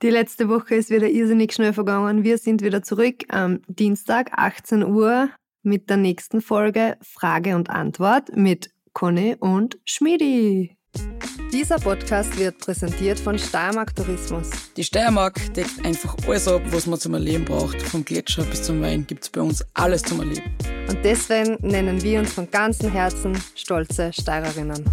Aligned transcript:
Die 0.00 0.10
letzte 0.10 0.48
Woche 0.48 0.76
ist 0.76 0.90
wieder 0.90 1.08
irrsinnig 1.08 1.52
schnell 1.52 1.72
vergangen. 1.72 2.22
Wir 2.22 2.38
sind 2.38 2.62
wieder 2.62 2.84
zurück 2.84 3.24
am 3.30 3.62
Dienstag, 3.66 4.30
18 4.30 4.84
Uhr, 4.84 5.28
mit 5.64 5.90
der 5.90 5.96
nächsten 5.96 6.40
Folge 6.40 6.96
Frage 7.02 7.56
und 7.56 7.68
Antwort 7.68 8.36
mit 8.36 8.70
Conny 8.92 9.34
und 9.40 9.76
Schmidi. 9.84 10.76
Dieser 11.52 11.80
Podcast 11.80 12.38
wird 12.38 12.58
präsentiert 12.58 13.18
von 13.18 13.40
Steiermark 13.40 13.96
Tourismus. 13.96 14.50
Die 14.76 14.84
Steiermark 14.84 15.52
deckt 15.54 15.84
einfach 15.84 16.16
alles 16.28 16.46
ab, 16.46 16.62
was 16.66 16.86
man 16.86 17.00
zum 17.00 17.14
Erleben 17.14 17.44
braucht. 17.44 17.82
Vom 17.82 18.04
Gletscher 18.04 18.44
bis 18.44 18.62
zum 18.62 18.80
Wein 18.80 19.04
gibt 19.04 19.24
es 19.24 19.30
bei 19.30 19.40
uns 19.40 19.64
alles 19.74 20.02
zum 20.02 20.20
Erleben. 20.20 20.44
Und 20.88 21.04
deswegen 21.04 21.58
nennen 21.60 22.00
wir 22.04 22.20
uns 22.20 22.32
von 22.32 22.48
ganzem 22.48 22.92
Herzen 22.92 23.36
stolze 23.56 24.12
Steirerinnen. 24.12 24.84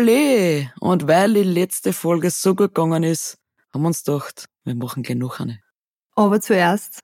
Ole! 0.00 0.72
Und 0.80 1.06
weil 1.08 1.34
die 1.34 1.42
letzte 1.42 1.92
Folge 1.92 2.30
so 2.30 2.54
gut 2.54 2.74
gegangen 2.74 3.02
ist, 3.02 3.38
haben 3.72 3.82
wir 3.82 3.88
uns 3.88 4.02
gedacht, 4.02 4.46
wir 4.64 4.74
machen 4.74 5.02
gleich 5.02 5.18
noch 5.18 5.40
eine. 5.40 5.60
Aber 6.16 6.40
zuerst, 6.40 7.00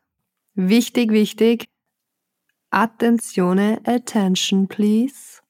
wichtig, 0.54 1.10
wichtig, 1.10 1.66
Attentione, 2.70 3.80
attention, 3.84 4.66
please. 4.66 5.40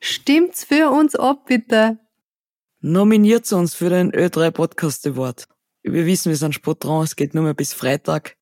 Stimmt's 0.00 0.64
für 0.64 0.90
uns 0.90 1.14
ab, 1.14 1.46
bitte. 1.46 1.98
Nominiert 2.80 3.50
uns 3.52 3.74
für 3.74 3.90
den 3.90 4.10
Ö3 4.10 4.50
Podcast 4.50 5.06
Award. 5.06 5.46
Wir 5.82 6.06
wissen, 6.06 6.30
wir 6.30 6.36
sind 6.36 6.54
spät 6.54 6.82
dran, 6.82 7.04
es 7.04 7.14
geht 7.14 7.34
nur 7.34 7.44
mehr 7.44 7.54
bis 7.54 7.72
Freitag. 7.72 8.36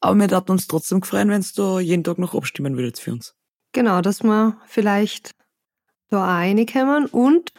Aber 0.00 0.18
wir 0.18 0.30
würden 0.30 0.52
uns 0.52 0.68
trotzdem 0.68 1.02
freuen, 1.02 1.28
wenn 1.28 1.44
du 1.54 1.80
jeden 1.80 2.04
Tag 2.04 2.18
noch 2.18 2.34
abstimmen 2.34 2.78
würdet 2.78 2.98
für 2.98 3.12
uns. 3.12 3.34
Genau, 3.72 4.00
dass 4.00 4.22
wir 4.22 4.58
vielleicht 4.66 5.32
da 6.08 6.24
auch 6.24 6.28
reinkommen 6.28 7.06
und 7.06 7.52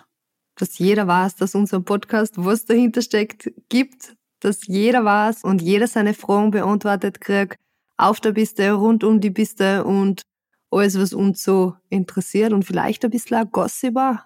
dass 0.60 0.78
jeder 0.78 1.08
weiß, 1.08 1.38
dass 1.38 1.56
unser 1.56 1.80
Podcast, 1.80 2.34
was 2.38 2.66
dahinter 2.66 3.02
steckt, 3.02 3.52
gibt, 3.70 4.16
dass 4.42 4.68
jeder 4.68 5.06
weiß 5.06 5.44
und 5.44 5.62
jeder 5.62 5.88
seine 5.88 6.14
Fragen 6.14 6.52
beantwortet 6.52 7.22
kriegt, 7.22 7.58
auf 7.98 8.20
der 8.20 8.34
Piste, 8.34 8.72
rund 8.74 9.04
um 9.04 9.22
die 9.22 9.32
Piste 9.32 9.84
und 9.84 10.22
alles, 10.70 11.00
was 11.00 11.14
uns 11.14 11.44
so 11.44 11.76
interessiert 11.90 12.54
und 12.54 12.64
vielleicht 12.64 13.04
ein 13.06 13.12
bisschen 13.12 13.38
auch 13.38 13.52
Gossip 13.52 13.96
auch. 13.98 14.18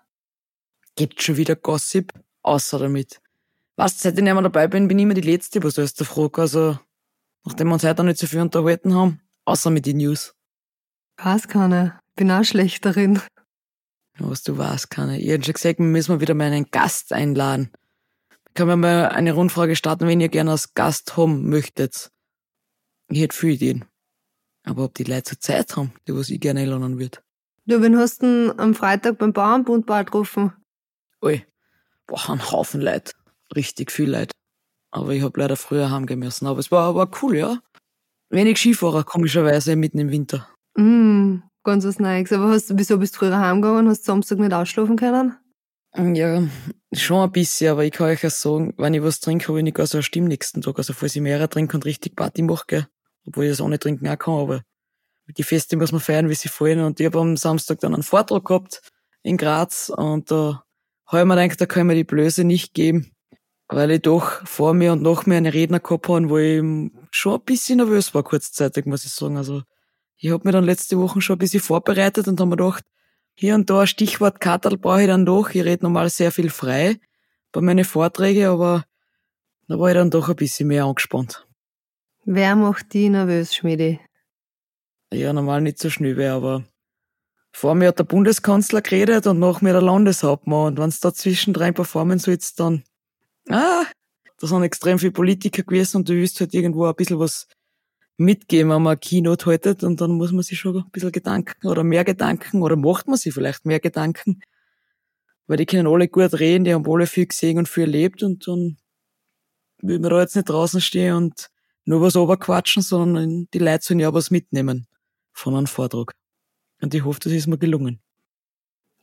Gibt 0.96 1.22
schon 1.22 1.38
wieder 1.38 1.56
Gossip? 1.56 2.14
Außer 2.42 2.80
damit. 2.80 3.22
Weißt, 3.78 4.02
seit 4.02 4.18
ich 4.18 4.24
nicht 4.24 4.34
mehr 4.34 4.42
dabei 4.42 4.68
bin, 4.68 4.88
bin 4.88 5.00
ich 5.00 5.04
immer 5.04 5.14
die 5.14 5.22
Letzte, 5.22 5.64
was 5.64 5.80
alles 5.80 5.94
der 5.94 6.06
Frage. 6.06 6.42
Also, 6.42 6.78
nachdem 7.46 7.68
wir 7.68 7.74
uns 7.76 7.84
heute 7.84 8.04
nicht 8.04 8.20
so 8.20 8.28
viel 8.28 8.42
unterhalten 8.42 8.94
haben, 8.94 9.22
außer 9.46 9.70
mit 9.70 9.86
den 9.86 9.98
News. 9.98 10.36
Weiß 11.18 11.48
keiner. 11.48 12.00
Bin 12.16 12.32
auch 12.32 12.44
schlecht 12.44 12.86
darin. 12.86 13.22
Was 14.20 14.44
du 14.44 14.58
weißt, 14.58 14.90
keine. 14.90 15.20
Ich 15.20 15.28
hätte 15.28 15.46
schon 15.46 15.54
gesagt, 15.54 15.80
wir 15.80 15.86
müssen 15.86 16.22
wieder 16.22 16.34
mal 16.34 16.52
einen 16.52 16.70
Gast 16.70 17.14
einladen. 17.14 17.72
Können 18.54 18.70
wir 18.70 18.78
mal 18.78 19.10
eine 19.10 19.34
Rundfrage 19.34 19.76
starten, 19.76 20.08
wenn 20.08 20.22
ihr 20.22 20.30
gerne 20.30 20.52
als 20.52 20.74
Gast 20.76 21.18
haben 21.18 21.50
möchtet. 21.50 22.12
Ich 23.10 23.22
hätte 23.22 23.36
viele 23.36 23.54
Ideen. 23.54 23.86
Aber 24.64 24.86
ob 24.86 24.94
die 24.94 25.04
Leute 25.04 25.32
so 25.32 25.36
Zeit 25.40 25.76
haben, 25.76 25.94
die 26.08 26.16
was 26.16 26.30
ich 26.30 26.40
gerne 26.40 26.62
einladen 26.62 27.00
würde. 27.00 27.20
Du, 27.66 27.82
wen 27.82 27.98
hast 27.98 28.22
du 28.22 28.50
denn 28.50 28.60
am 28.60 28.76
Freitag 28.76 29.18
beim 29.18 29.34
Bauernbund 29.34 29.86
bald 29.86 30.12
gerufen? 30.12 30.54
Ui, 31.22 31.44
boah, 32.08 32.30
ein 32.30 32.52
Haufen 32.52 32.82
Leute. 32.82 33.14
Richtig 33.56 33.92
viel 33.92 34.12
Leute. 34.12 34.32
Aber 34.92 35.12
ich 35.12 35.24
hab 35.24 35.36
leider 35.38 35.56
früher 35.56 35.90
heimgehen 35.90 36.20
müssen. 36.20 36.46
Aber 36.46 36.60
es 36.60 36.72
war 36.72 36.88
aber 36.88 37.10
cool, 37.22 37.36
ja. 37.36 37.60
Wenig 38.30 38.58
Skifahrer, 38.58 39.04
komischerweise, 39.04 39.76
mitten 39.76 40.00
im 40.00 40.12
Winter. 40.12 40.50
Mm, 40.76 41.38
ganz 41.64 41.86
was 41.86 42.00
Neues. 42.00 42.32
Aber 42.32 42.50
hast 42.50 42.70
du, 42.70 42.78
wieso 42.78 42.98
bist 42.98 43.16
du 43.16 43.20
früher 43.20 43.38
heimgegangen? 43.38 43.88
Hast 43.88 44.02
du 44.02 44.06
Samstag 44.06 44.40
nicht 44.40 44.54
ausschlafen 44.54 44.96
können? 44.96 45.38
Ja, 45.96 46.42
schon 46.92 47.24
ein 47.24 47.32
bisschen, 47.32 47.72
aber 47.72 47.86
ich 47.86 47.92
kann 47.92 48.08
euch 48.08 48.24
ja 48.24 48.32
sagen, 48.32 48.74
wenn 48.78 48.96
ich 48.96 49.04
was 49.04 49.20
trinke, 49.20 49.48
habe 49.48 49.60
ich 49.60 49.64
nicht 49.64 49.76
gar 49.78 49.86
so 49.86 49.98
eine 49.98 50.04
Stimme 50.04 50.28
nächsten 50.28 50.62
Tag. 50.62 50.78
Also 50.78 50.94
falls 50.94 51.16
ich 51.16 51.22
mehrere 51.22 51.48
trinke 51.48 51.78
und 51.78 51.86
richtig 51.86 52.16
Party 52.16 52.42
mache, 52.42 52.66
gell. 52.68 52.88
Obwohl 53.28 53.46
ich 53.46 53.52
das 53.52 53.62
ohne 53.62 53.78
Trinken 53.78 54.08
auch 54.08 54.18
kann, 54.18 54.34
aber 54.34 54.62
die 55.38 55.44
Feste 55.44 55.78
muss 55.78 55.92
man 55.92 56.02
feiern, 56.02 56.30
wie 56.30 56.36
sie 56.36 56.50
fallen. 56.50 56.82
Und 56.82 57.00
ich 57.00 57.06
habe 57.06 57.20
am 57.20 57.38
Samstag 57.38 57.80
dann 57.80 57.94
einen 57.94 58.04
Vortrag 58.04 58.44
gehabt 58.44 58.82
in 59.22 59.38
Graz 59.38 59.92
und 59.96 60.32
da 60.32 60.64
habe 61.06 61.22
ich 61.22 61.28
mir 61.28 61.36
gedacht, 61.36 61.62
da 61.62 61.66
kann 61.68 61.84
ich 61.84 61.88
mir 61.88 61.96
die 61.96 62.04
Blöße 62.04 62.44
nicht 62.44 62.74
geben, 62.74 63.12
weil 63.68 63.92
ich 63.92 64.02
doch 64.02 64.46
vor 64.48 64.74
mir 64.74 64.94
und 64.94 65.04
nach 65.04 65.26
mir 65.26 65.38
eine 65.38 65.54
Redner 65.54 65.80
gehabt 65.80 66.10
habe, 66.10 66.30
wo 66.30 66.38
ich 66.38 66.92
schon 67.12 67.36
ein 67.36 67.46
bisschen 67.46 67.78
nervös 67.78 68.14
war 68.14 68.24
kurzzeitig, 68.24 68.86
muss 68.86 69.06
ich 69.06 69.12
sagen. 69.12 69.38
Also 69.38 69.62
ich 70.18 70.32
habe 70.32 70.44
mir 70.46 70.52
dann 70.52 70.64
letzte 70.64 70.98
Woche 70.98 71.22
schon 71.22 71.36
ein 71.36 71.40
bisschen 71.40 71.62
vorbereitet 71.62 72.28
und 72.28 72.40
habe 72.40 72.50
mir 72.50 72.58
gedacht, 72.58 72.84
hier 73.36 73.56
und 73.56 73.70
da 73.70 73.82
ein 73.82 73.88
Stichwort 73.88 74.40
Katerl 74.40 74.78
brauche 74.78 75.02
ich 75.02 75.08
dann 75.08 75.26
doch. 75.26 75.50
Ich 75.50 75.64
rede 75.64 75.84
normal 75.84 76.10
sehr 76.10 76.32
viel 76.32 76.50
frei 76.50 77.00
bei 77.52 77.62
meinen 77.62 77.86
Vorträgen, 77.86 78.46
aber 78.46 78.86
da 79.68 79.80
war 79.80 79.90
ich 79.90 79.96
dann 79.96 80.12
doch 80.12 80.30
ein 80.30 80.36
bisschen 80.36 80.68
mehr 80.68 80.86
angespannt. 80.86 81.48
Wer 82.26 82.56
macht 82.56 82.94
die 82.94 83.10
nervös, 83.10 83.54
Schmiedi? 83.56 84.00
Ja, 85.12 85.34
normal 85.34 85.62
nicht 85.62 85.80
so 85.80 85.90
wäre, 85.90 86.34
aber 86.34 86.64
vor 87.52 87.76
mir 87.76 87.90
hat 87.90 88.00
der 88.00 88.04
Bundeskanzler 88.06 88.82
geredet 88.82 89.28
und 89.28 89.40
nach 89.40 89.62
mir 89.62 89.74
der 89.74 89.82
Landeshauptmann. 89.82 90.68
Und 90.68 90.80
wenn 90.80 90.90
es 90.90 91.00
da 91.00 91.14
zwischendrin 91.14 91.74
performen 91.74 92.20
sollst, 92.20 92.60
dann, 92.60 92.84
ah, 93.50 93.84
da 94.40 94.48
sind 94.48 94.64
extrem 94.64 94.98
viele 94.98 95.12
Politiker 95.12 95.64
gewesen 95.64 95.98
und 95.98 96.10
du 96.10 96.14
willst 96.14 96.40
halt 96.40 96.54
irgendwo 96.54 96.86
ein 96.86 96.96
bisschen 96.96 97.20
was 97.20 97.48
mitgeben, 98.18 98.72
wenn 98.72 98.82
man 98.82 99.00
Keynote 99.00 99.46
haltet 99.46 99.84
und 99.84 100.00
dann 100.02 100.12
muss 100.12 100.32
man 100.32 100.44
sich 100.44 100.60
schon 100.60 100.78
ein 100.78 100.92
bisschen 100.92 101.12
Gedanken 101.12 101.68
oder 101.68 101.84
mehr 101.84 102.04
Gedanken 102.04 102.62
oder 102.62 102.76
macht 102.76 103.08
man 103.08 103.18
sich 103.18 103.34
vielleicht 103.34 103.66
mehr 103.66 103.80
Gedanken, 103.80 104.42
weil 105.48 105.58
die 105.58 105.66
können 105.66 105.88
alle 105.88 106.08
gut 106.08 106.34
reden, 106.40 106.64
die 106.64 106.74
haben 106.74 106.88
alle 106.88 107.08
viel 107.08 107.26
gesehen 107.26 107.58
und 107.58 107.68
viel 107.68 107.84
erlebt 107.84 108.24
und 108.24 108.48
dann 108.48 108.78
will 109.82 110.00
man 110.00 110.12
da 110.12 110.22
jetzt 110.22 110.36
nicht 110.36 110.50
draußen 110.50 110.82
stehen 110.82 111.16
und 111.16 111.50
nur 111.86 112.02
was 112.02 112.16
oberquatschen, 112.16 112.82
sondern 112.82 113.48
die 113.54 113.60
Leute 113.60 113.84
sollen 113.84 114.00
ja 114.00 114.14
was 114.14 114.32
mitnehmen 114.32 114.88
von 115.34 115.56
einem 115.56 115.68
Vortrag. 115.68 116.14
Und 116.82 116.94
ich 116.94 117.04
hoffe, 117.04 117.20
das 117.22 117.34
ist 117.34 117.48
mir 117.48 117.58
gelungen. 117.58 118.00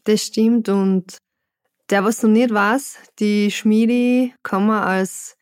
Das 0.04 0.22
stimmt 0.22 0.68
und 0.68 1.18
der, 1.90 2.04
was 2.04 2.20
du 2.20 2.28
nicht 2.28 2.54
weiß, 2.54 2.98
die 3.18 3.50
Schmiedi 3.50 4.34
kann 4.42 4.66
man 4.66 4.84
als 4.84 5.36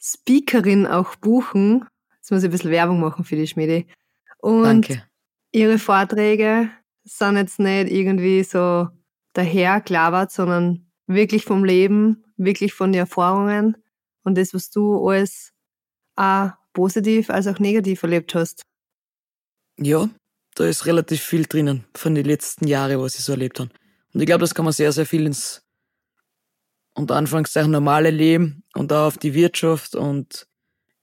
Speakerin 0.00 0.86
auch 0.86 1.16
buchen 1.16 1.84
Jetzt 2.28 2.32
muss 2.32 2.42
ich 2.42 2.48
ein 2.48 2.52
bisschen 2.52 2.70
Werbung 2.72 3.00
machen 3.00 3.24
für 3.24 3.36
die 3.36 3.46
Schmiede. 3.46 3.86
Und 4.36 4.64
Danke. 4.64 5.02
ihre 5.50 5.78
Vorträge 5.78 6.68
sind 7.04 7.38
jetzt 7.38 7.58
nicht 7.58 7.90
irgendwie 7.90 8.44
so 8.44 8.88
daherklabert, 9.32 10.30
sondern 10.30 10.90
wirklich 11.06 11.46
vom 11.46 11.64
Leben, 11.64 12.22
wirklich 12.36 12.74
von 12.74 12.92
den 12.92 12.98
Erfahrungen 12.98 13.78
und 14.24 14.36
das, 14.36 14.52
was 14.52 14.68
du 14.68 15.08
alles 15.08 15.54
auch 16.16 16.50
positiv 16.74 17.30
als 17.30 17.46
auch 17.46 17.60
negativ 17.60 18.02
erlebt 18.02 18.34
hast. 18.34 18.60
Ja, 19.78 20.10
da 20.54 20.66
ist 20.66 20.84
relativ 20.84 21.22
viel 21.22 21.46
drinnen 21.46 21.86
von 21.94 22.14
den 22.14 22.26
letzten 22.26 22.66
Jahren, 22.66 23.00
was 23.00 23.18
ich 23.18 23.24
so 23.24 23.32
erlebt 23.32 23.58
habe. 23.58 23.70
Und 24.12 24.20
ich 24.20 24.26
glaube, 24.26 24.42
das 24.42 24.54
kann 24.54 24.66
man 24.66 24.74
sehr, 24.74 24.92
sehr 24.92 25.06
viel 25.06 25.24
ins 25.24 25.62
unter 26.92 27.16
Anführungszeichen 27.16 27.70
normale 27.70 28.10
Leben 28.10 28.64
und 28.74 28.92
auch 28.92 29.06
auf 29.06 29.16
die 29.16 29.32
Wirtschaft 29.32 29.94
und 29.94 30.47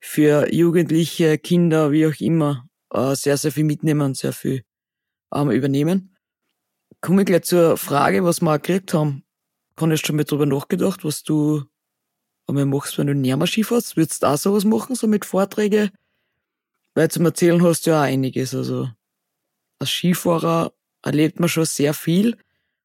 für 0.06 0.54
Jugendliche, 0.54 1.38
Kinder, 1.38 1.92
wie 1.92 2.06
auch 2.06 2.20
immer, 2.20 2.68
äh, 2.94 3.16
sehr, 3.16 3.38
sehr 3.38 3.52
viel 3.52 3.64
mitnehmen 3.64 4.14
sehr 4.14 4.34
viel 4.34 4.64
ähm, 5.34 5.50
übernehmen. 5.50 6.16
Komme 7.02 7.24
ich 7.24 7.26
gleich 7.26 7.44
zur 7.44 7.76
Frage, 7.76 8.24
was 8.24 8.40
wir 8.40 8.52
auch 8.52 8.62
gekriegt 8.62 8.94
haben. 8.94 9.24
Kann 9.76 9.92
ich 9.92 10.06
schon 10.06 10.16
mal 10.16 10.24
drüber 10.24 10.46
nachgedacht, 10.46 11.04
was 11.04 11.24
du 11.24 11.64
einmal 12.48 12.66
machst, 12.66 12.98
wenn 12.98 13.08
du 13.08 13.16
näher 13.16 13.36
mal 13.36 13.48
Skifährst? 13.48 13.98
Würdest 13.98 14.24
du 14.24 14.28
auch 14.28 14.38
sowas 14.38 14.64
machen, 14.64 14.96
so 14.96 15.08
mit 15.08 15.26
Vorträgen? 15.26 15.90
Weil 16.94 17.10
zum 17.10 17.26
Erzählen 17.26 17.62
hast 17.64 17.86
du 17.86 17.90
ja 17.90 18.02
auch 18.02 18.06
einiges. 18.06 18.56
Also 18.56 18.90
als 19.80 19.90
Skifahrer 19.90 20.72
erlebt 21.04 21.40
man 21.40 21.50
schon 21.50 21.66
sehr 21.66 21.94
viel. 21.94 22.38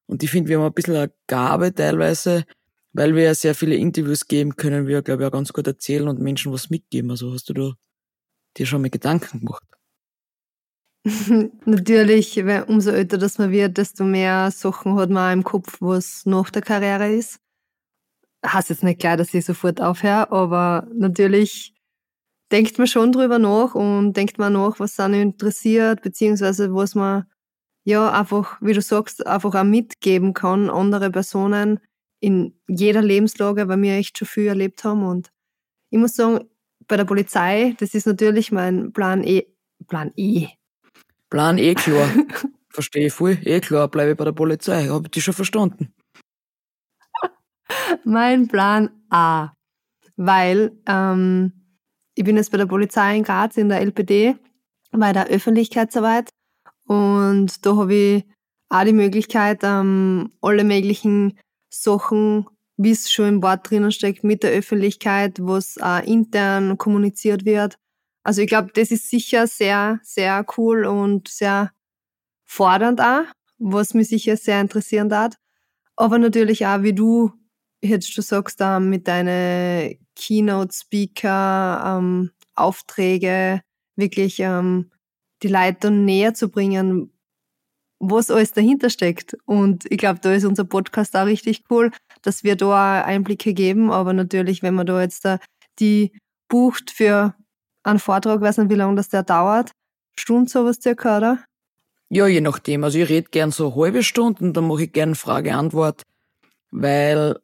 Und 0.06 0.22
ich 0.22 0.30
finde, 0.30 0.48
wir 0.48 0.58
haben 0.58 0.66
ein 0.66 0.72
bisschen 0.72 0.96
eine 0.96 1.12
Gabe 1.28 1.72
teilweise, 1.72 2.44
weil 2.92 3.14
wir 3.14 3.22
ja 3.22 3.34
sehr 3.34 3.54
viele 3.54 3.76
Interviews 3.76 4.26
geben, 4.26 4.56
können 4.56 4.86
wir, 4.86 5.02
glaube 5.02 5.22
ich, 5.22 5.28
auch 5.28 5.32
ganz 5.32 5.52
gut 5.52 5.66
erzählen 5.66 6.08
und 6.08 6.20
Menschen 6.20 6.52
was 6.52 6.70
mitgeben. 6.70 7.10
Also 7.10 7.32
hast 7.32 7.48
du 7.48 7.54
da 7.54 7.72
dir 8.56 8.66
schon 8.66 8.82
mal 8.82 8.90
Gedanken 8.90 9.40
gemacht? 9.40 9.64
Natürlich, 11.64 12.36
weil 12.44 12.64
umso 12.64 12.90
älter 12.90 13.16
das 13.16 13.38
man 13.38 13.50
wird, 13.50 13.78
desto 13.78 14.04
mehr 14.04 14.50
Sachen 14.50 14.96
hat 14.96 15.10
man 15.10 15.28
auch 15.28 15.32
im 15.32 15.44
Kopf, 15.44 15.78
was 15.80 16.26
nach 16.26 16.50
der 16.50 16.62
Karriere 16.62 17.12
ist. 17.12 17.38
Heißt 18.44 18.70
jetzt 18.70 18.82
nicht 18.82 19.00
klar, 19.00 19.16
dass 19.16 19.32
ich 19.34 19.44
sofort 19.44 19.80
aufhöre, 19.80 20.30
aber 20.32 20.88
natürlich 20.94 21.74
denkt 22.50 22.78
man 22.78 22.86
schon 22.86 23.12
drüber 23.12 23.38
nach 23.38 23.74
und 23.74 24.14
denkt 24.14 24.38
man 24.38 24.54
nach, 24.54 24.80
was 24.80 24.98
einen 24.98 25.20
interessiert, 25.20 26.02
beziehungsweise 26.02 26.74
was 26.74 26.94
man 26.94 27.24
ja, 27.84 28.10
einfach, 28.12 28.60
wie 28.60 28.72
du 28.72 28.82
sagst, 28.82 29.26
einfach 29.26 29.54
auch 29.54 29.64
mitgeben 29.64 30.34
kann, 30.34 30.68
andere 30.68 31.10
Personen 31.10 31.80
in 32.20 32.54
jeder 32.68 33.02
Lebenslage, 33.02 33.68
weil 33.68 33.80
wir 33.82 33.94
echt 33.94 34.18
schon 34.18 34.28
viel 34.28 34.46
erlebt 34.46 34.84
haben. 34.84 35.02
Und 35.02 35.32
ich 35.90 35.98
muss 35.98 36.14
sagen, 36.14 36.48
bei 36.86 36.96
der 36.96 37.04
Polizei, 37.04 37.74
das 37.78 37.94
ist 37.94 38.06
natürlich 38.06 38.52
mein 38.52 38.92
Plan 38.92 39.24
E. 39.24 39.46
Plan 39.88 40.12
E. 40.16 40.48
Plan 41.28 41.58
E, 41.58 41.74
klar. 41.74 42.08
Verstehe 42.70 43.06
ich 43.06 43.12
voll. 43.12 43.38
Eh 43.44 43.60
klar, 43.60 43.88
bleibe 43.88 44.14
bei 44.14 44.24
der 44.24 44.32
Polizei. 44.32 44.88
Hab 44.88 45.04
ich 45.04 45.10
die 45.10 45.20
schon 45.20 45.34
verstanden. 45.34 45.92
mein 48.04 48.48
Plan 48.48 48.90
A. 49.08 49.52
Weil 50.16 50.72
ähm, 50.86 51.52
ich 52.14 52.24
bin 52.24 52.36
jetzt 52.36 52.52
bei 52.52 52.58
der 52.58 52.66
Polizei 52.66 53.16
in 53.16 53.24
Graz 53.24 53.56
in 53.56 53.68
der 53.68 53.80
LPD 53.80 54.36
bei 54.92 55.12
der 55.12 55.28
Öffentlichkeitsarbeit 55.28 56.30
und 56.84 57.64
da 57.64 57.76
habe 57.76 57.94
ich 57.94 58.24
auch 58.68 58.84
die 58.84 58.92
Möglichkeit, 58.92 59.60
ähm, 59.62 60.32
alle 60.40 60.64
möglichen 60.64 61.38
Sachen, 61.70 62.46
wie 62.76 62.90
es 62.90 63.10
schon 63.10 63.28
im 63.28 63.42
Wort 63.42 63.70
drinnen 63.70 63.92
steckt, 63.92 64.24
mit 64.24 64.42
der 64.42 64.50
Öffentlichkeit, 64.50 65.38
was 65.40 65.78
auch 65.78 66.02
intern 66.02 66.76
kommuniziert 66.76 67.44
wird. 67.44 67.78
Also 68.22 68.42
ich 68.42 68.48
glaube, 68.48 68.70
das 68.74 68.90
ist 68.90 69.08
sicher 69.08 69.46
sehr, 69.46 70.00
sehr 70.02 70.44
cool 70.56 70.84
und 70.84 71.28
sehr 71.28 71.72
fordernd 72.44 73.00
auch, 73.00 73.24
was 73.58 73.94
mich 73.94 74.08
sicher 74.08 74.36
sehr 74.36 74.60
interessieren 74.60 75.14
hat. 75.14 75.36
Aber 75.96 76.18
natürlich 76.18 76.66
auch, 76.66 76.82
wie 76.82 76.92
du 76.92 77.32
jetzt 77.82 78.12
schon 78.12 78.24
sagst, 78.24 78.60
mit 78.80 79.08
deinen 79.08 79.98
Keynote-Speaker, 80.16 81.98
ähm, 81.98 82.30
Aufträge, 82.54 83.62
wirklich 83.96 84.40
ähm, 84.40 84.90
die 85.42 85.48
Leute 85.48 85.90
näher 85.90 86.34
zu 86.34 86.50
bringen, 86.50 87.12
was 88.00 88.30
alles 88.30 88.52
dahinter 88.52 88.90
steckt. 88.90 89.36
Und 89.44 89.84
ich 89.90 89.98
glaube, 89.98 90.18
da 90.20 90.32
ist 90.32 90.44
unser 90.44 90.64
Podcast 90.64 91.14
auch 91.16 91.26
richtig 91.26 91.64
cool, 91.70 91.92
dass 92.22 92.42
wir 92.42 92.56
da 92.56 93.04
Einblicke 93.04 93.54
geben. 93.54 93.92
Aber 93.92 94.12
natürlich, 94.12 94.62
wenn 94.62 94.74
man 94.74 94.86
da 94.86 95.00
jetzt 95.00 95.24
da 95.24 95.38
die 95.78 96.12
bucht 96.48 96.90
für 96.90 97.34
einen 97.82 97.98
Vortrag, 97.98 98.40
weiß 98.40 98.58
nicht, 98.58 98.70
wie 98.70 98.74
lange 98.74 98.96
das 98.96 99.10
der 99.10 99.22
dauert, 99.22 99.72
Stunde 100.18 100.50
sowas 100.50 100.78
circa, 100.82 101.18
oder? 101.18 101.44
Ja, 102.08 102.26
je 102.26 102.40
nachdem. 102.40 102.82
Also 102.82 102.98
ich 102.98 103.08
rede 103.08 103.30
gern 103.30 103.52
so 103.52 103.76
halbe 103.76 104.02
Stunden, 104.02 104.52
dann 104.52 104.66
mache 104.66 104.84
ich 104.84 104.92
gern 104.92 105.14
Frage-Antwort, 105.14 106.02
weil 106.70 107.38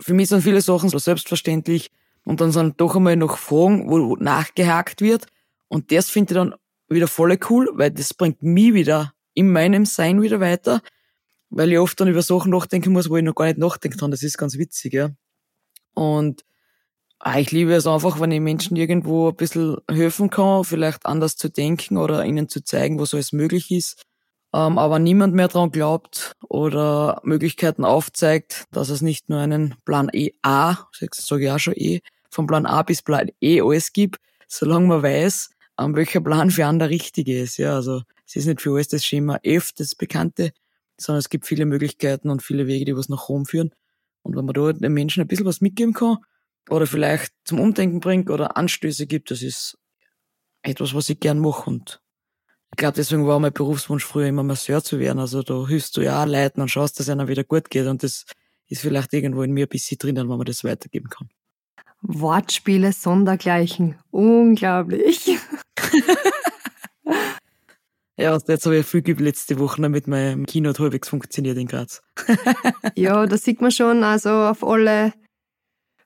für 0.00 0.14
mich 0.14 0.28
sind 0.28 0.42
viele 0.42 0.62
Sachen 0.62 0.88
so 0.88 0.98
selbstverständlich 0.98 1.90
und 2.24 2.40
dann 2.40 2.52
sind 2.52 2.80
doch 2.80 2.96
einmal 2.96 3.16
noch 3.16 3.36
Fragen, 3.36 3.90
wo 3.90 4.16
nachgehakt 4.16 5.02
wird 5.02 5.26
und 5.68 5.92
das 5.92 6.08
finde 6.08 6.32
ich 6.32 6.36
dann 6.36 6.54
wieder 6.88 7.08
voll 7.08 7.38
cool, 7.50 7.68
weil 7.74 7.90
das 7.90 8.14
bringt 8.14 8.42
mich 8.42 8.72
wieder 8.72 9.12
in 9.38 9.52
meinem 9.52 9.86
Sein 9.86 10.20
wieder 10.20 10.40
weiter, 10.40 10.80
weil 11.48 11.70
ich 11.70 11.78
oft 11.78 11.98
dann 12.00 12.08
über 12.08 12.22
Sachen 12.22 12.50
nachdenken 12.50 12.92
muss, 12.92 13.08
wo 13.08 13.16
ich 13.16 13.22
noch 13.22 13.36
gar 13.36 13.46
nicht 13.46 13.58
nachdenkt 13.58 14.02
habe. 14.02 14.10
Das 14.10 14.24
ist 14.24 14.36
ganz 14.36 14.58
witzig, 14.58 14.94
ja. 14.94 15.10
Und 15.94 16.44
ah, 17.20 17.38
ich 17.38 17.52
liebe 17.52 17.72
es 17.72 17.86
einfach, 17.86 18.18
wenn 18.18 18.32
ich 18.32 18.40
Menschen 18.40 18.76
irgendwo 18.76 19.28
ein 19.28 19.36
bisschen 19.36 19.76
helfen 19.88 20.28
kann, 20.28 20.64
vielleicht 20.64 21.06
anders 21.06 21.36
zu 21.36 21.48
denken 21.48 21.96
oder 21.96 22.24
ihnen 22.24 22.48
zu 22.48 22.64
zeigen, 22.64 22.98
was 22.98 23.14
alles 23.14 23.32
möglich 23.32 23.70
ist. 23.70 24.02
Ähm, 24.52 24.76
aber 24.76 24.98
niemand 24.98 25.34
mehr 25.34 25.48
daran 25.48 25.70
glaubt 25.70 26.32
oder 26.48 27.20
Möglichkeiten 27.22 27.84
aufzeigt, 27.84 28.64
dass 28.72 28.88
es 28.88 29.02
nicht 29.02 29.28
nur 29.28 29.38
einen 29.38 29.76
Plan 29.84 30.10
E 30.12 30.32
A, 30.42 30.88
sage 30.92 31.44
ich 31.44 31.50
auch 31.50 31.58
schon 31.58 31.74
E, 31.76 32.00
von 32.30 32.46
Plan 32.46 32.66
A 32.66 32.82
bis 32.82 33.02
Plan 33.02 33.30
E 33.40 33.60
alles 33.60 33.92
gibt, 33.92 34.16
solange 34.48 34.86
man 34.86 35.02
weiß, 35.02 35.50
ähm, 35.78 35.94
welcher 35.94 36.20
Plan 36.20 36.50
für 36.50 36.66
einen 36.66 36.78
der 36.78 36.90
richtige 36.90 37.40
ist. 37.40 37.58
Ja, 37.58 37.76
also 37.76 38.02
es 38.28 38.36
ist 38.36 38.46
nicht 38.46 38.60
für 38.60 38.74
alles 38.74 38.88
das 38.88 39.04
Schema 39.04 39.38
F, 39.42 39.72
das 39.72 39.94
Bekannte, 39.94 40.52
sondern 40.98 41.20
es 41.20 41.30
gibt 41.30 41.46
viele 41.46 41.64
Möglichkeiten 41.64 42.28
und 42.28 42.42
viele 42.42 42.66
Wege, 42.66 42.84
die 42.84 42.96
was 42.96 43.08
nach 43.08 43.28
Rom 43.30 43.46
führen. 43.46 43.74
Und 44.22 44.36
wenn 44.36 44.44
man 44.44 44.52
da 44.52 44.72
den 44.72 44.92
Menschen 44.92 45.22
ein 45.22 45.28
bisschen 45.28 45.46
was 45.46 45.62
mitgeben 45.62 45.94
kann 45.94 46.18
oder 46.68 46.86
vielleicht 46.86 47.32
zum 47.44 47.58
Umdenken 47.58 48.00
bringt 48.00 48.28
oder 48.28 48.58
Anstöße 48.58 49.06
gibt, 49.06 49.30
das 49.30 49.40
ist 49.42 49.78
etwas, 50.62 50.92
was 50.94 51.08
ich 51.08 51.20
gern 51.20 51.38
mache. 51.38 51.70
Und 51.70 52.02
ich 52.70 52.76
glaube, 52.76 52.96
deswegen 52.96 53.26
war 53.26 53.40
mein 53.40 53.52
Berufswunsch 53.52 54.04
früher 54.04 54.26
immer 54.26 54.42
Masseur 54.42 54.84
zu 54.84 54.98
werden. 54.98 55.20
Also 55.20 55.42
da 55.42 55.66
hilfst 55.66 55.96
du 55.96 56.02
ja 56.02 56.22
auch 56.22 56.26
Leuten 56.26 56.60
und 56.60 56.68
schaust, 56.68 56.98
dass 57.00 57.08
es 57.08 57.14
ihnen 57.14 57.28
wieder 57.28 57.44
gut 57.44 57.70
geht. 57.70 57.86
Und 57.86 58.02
das 58.02 58.26
ist 58.66 58.82
vielleicht 58.82 59.14
irgendwo 59.14 59.42
in 59.42 59.52
mir 59.52 59.64
ein 59.64 59.70
bisschen 59.70 59.96
drinnen, 59.96 60.28
wenn 60.28 60.36
man 60.36 60.44
das 60.44 60.64
weitergeben 60.64 61.08
kann. 61.08 61.30
Wortspiele 62.02 62.92
sondergleichen. 62.92 63.96
Unglaublich. 64.10 65.38
ja, 68.18 68.36
jetzt 68.46 68.66
habe 68.66 68.78
ich 68.78 68.86
viel 68.86 69.02
geübt 69.02 69.20
letzte 69.20 69.58
Woche, 69.58 69.80
damit 69.80 70.08
mein 70.08 70.44
Kino 70.46 70.72
halbwegs 70.76 71.08
funktioniert 71.08 71.56
in 71.56 71.68
Graz. 71.68 72.02
ja, 72.96 73.24
da 73.26 73.36
sieht 73.36 73.60
man 73.60 73.70
schon, 73.70 74.02
also 74.02 74.30
auf 74.30 74.64
alle, 74.64 75.12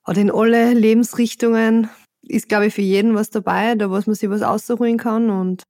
oder 0.06 0.20
in 0.20 0.30
alle 0.30 0.74
Lebensrichtungen 0.74 1.88
ist, 2.22 2.48
glaube 2.48 2.66
ich, 2.66 2.74
für 2.74 2.82
jeden 2.82 3.14
was 3.14 3.30
dabei, 3.30 3.74
da 3.74 3.90
was 3.90 4.06
man 4.06 4.14
sich 4.14 4.28
was 4.30 4.42
aussuchen 4.42 4.98
kann. 4.98 5.30
Und 5.30 5.62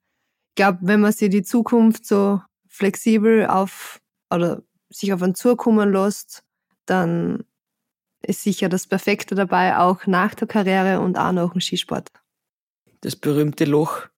ich 0.50 0.56
glaube, 0.56 0.78
wenn 0.82 1.00
man 1.00 1.12
sich 1.12 1.30
die 1.30 1.42
Zukunft 1.42 2.06
so 2.06 2.42
flexibel 2.68 3.46
auf, 3.46 4.00
oder 4.32 4.62
sich 4.90 5.12
auf 5.12 5.22
einen 5.22 5.34
zukommen 5.34 5.92
lässt, 5.92 6.42
dann 6.86 7.44
ist 8.22 8.42
sicher 8.42 8.68
das 8.68 8.86
Perfekte 8.86 9.34
dabei, 9.34 9.76
auch 9.78 10.06
nach 10.06 10.34
der 10.34 10.48
Karriere 10.48 11.00
und 11.00 11.16
auch 11.16 11.32
nach 11.32 11.52
dem 11.52 11.60
Skisport. 11.60 12.10
Das 13.00 13.16
berühmte 13.16 13.64
Loch, 13.64 14.08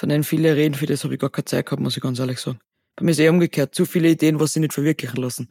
von 0.00 0.08
dem 0.08 0.24
viele 0.24 0.56
reden, 0.56 0.74
für 0.74 0.86
das 0.86 1.04
habe 1.04 1.12
ich 1.12 1.20
gar 1.20 1.28
keine 1.28 1.44
Zeit 1.44 1.66
gehabt, 1.66 1.82
muss 1.82 1.94
ich 1.94 2.02
ganz 2.02 2.18
ehrlich 2.18 2.38
sagen. 2.38 2.58
Bei 2.96 3.04
mir 3.04 3.10
ist 3.10 3.18
eher 3.18 3.30
umgekehrt, 3.30 3.74
zu 3.74 3.84
viele 3.84 4.08
Ideen, 4.08 4.40
was 4.40 4.54
sie 4.54 4.60
nicht 4.60 4.72
verwirklichen 4.72 5.20
lassen. 5.20 5.50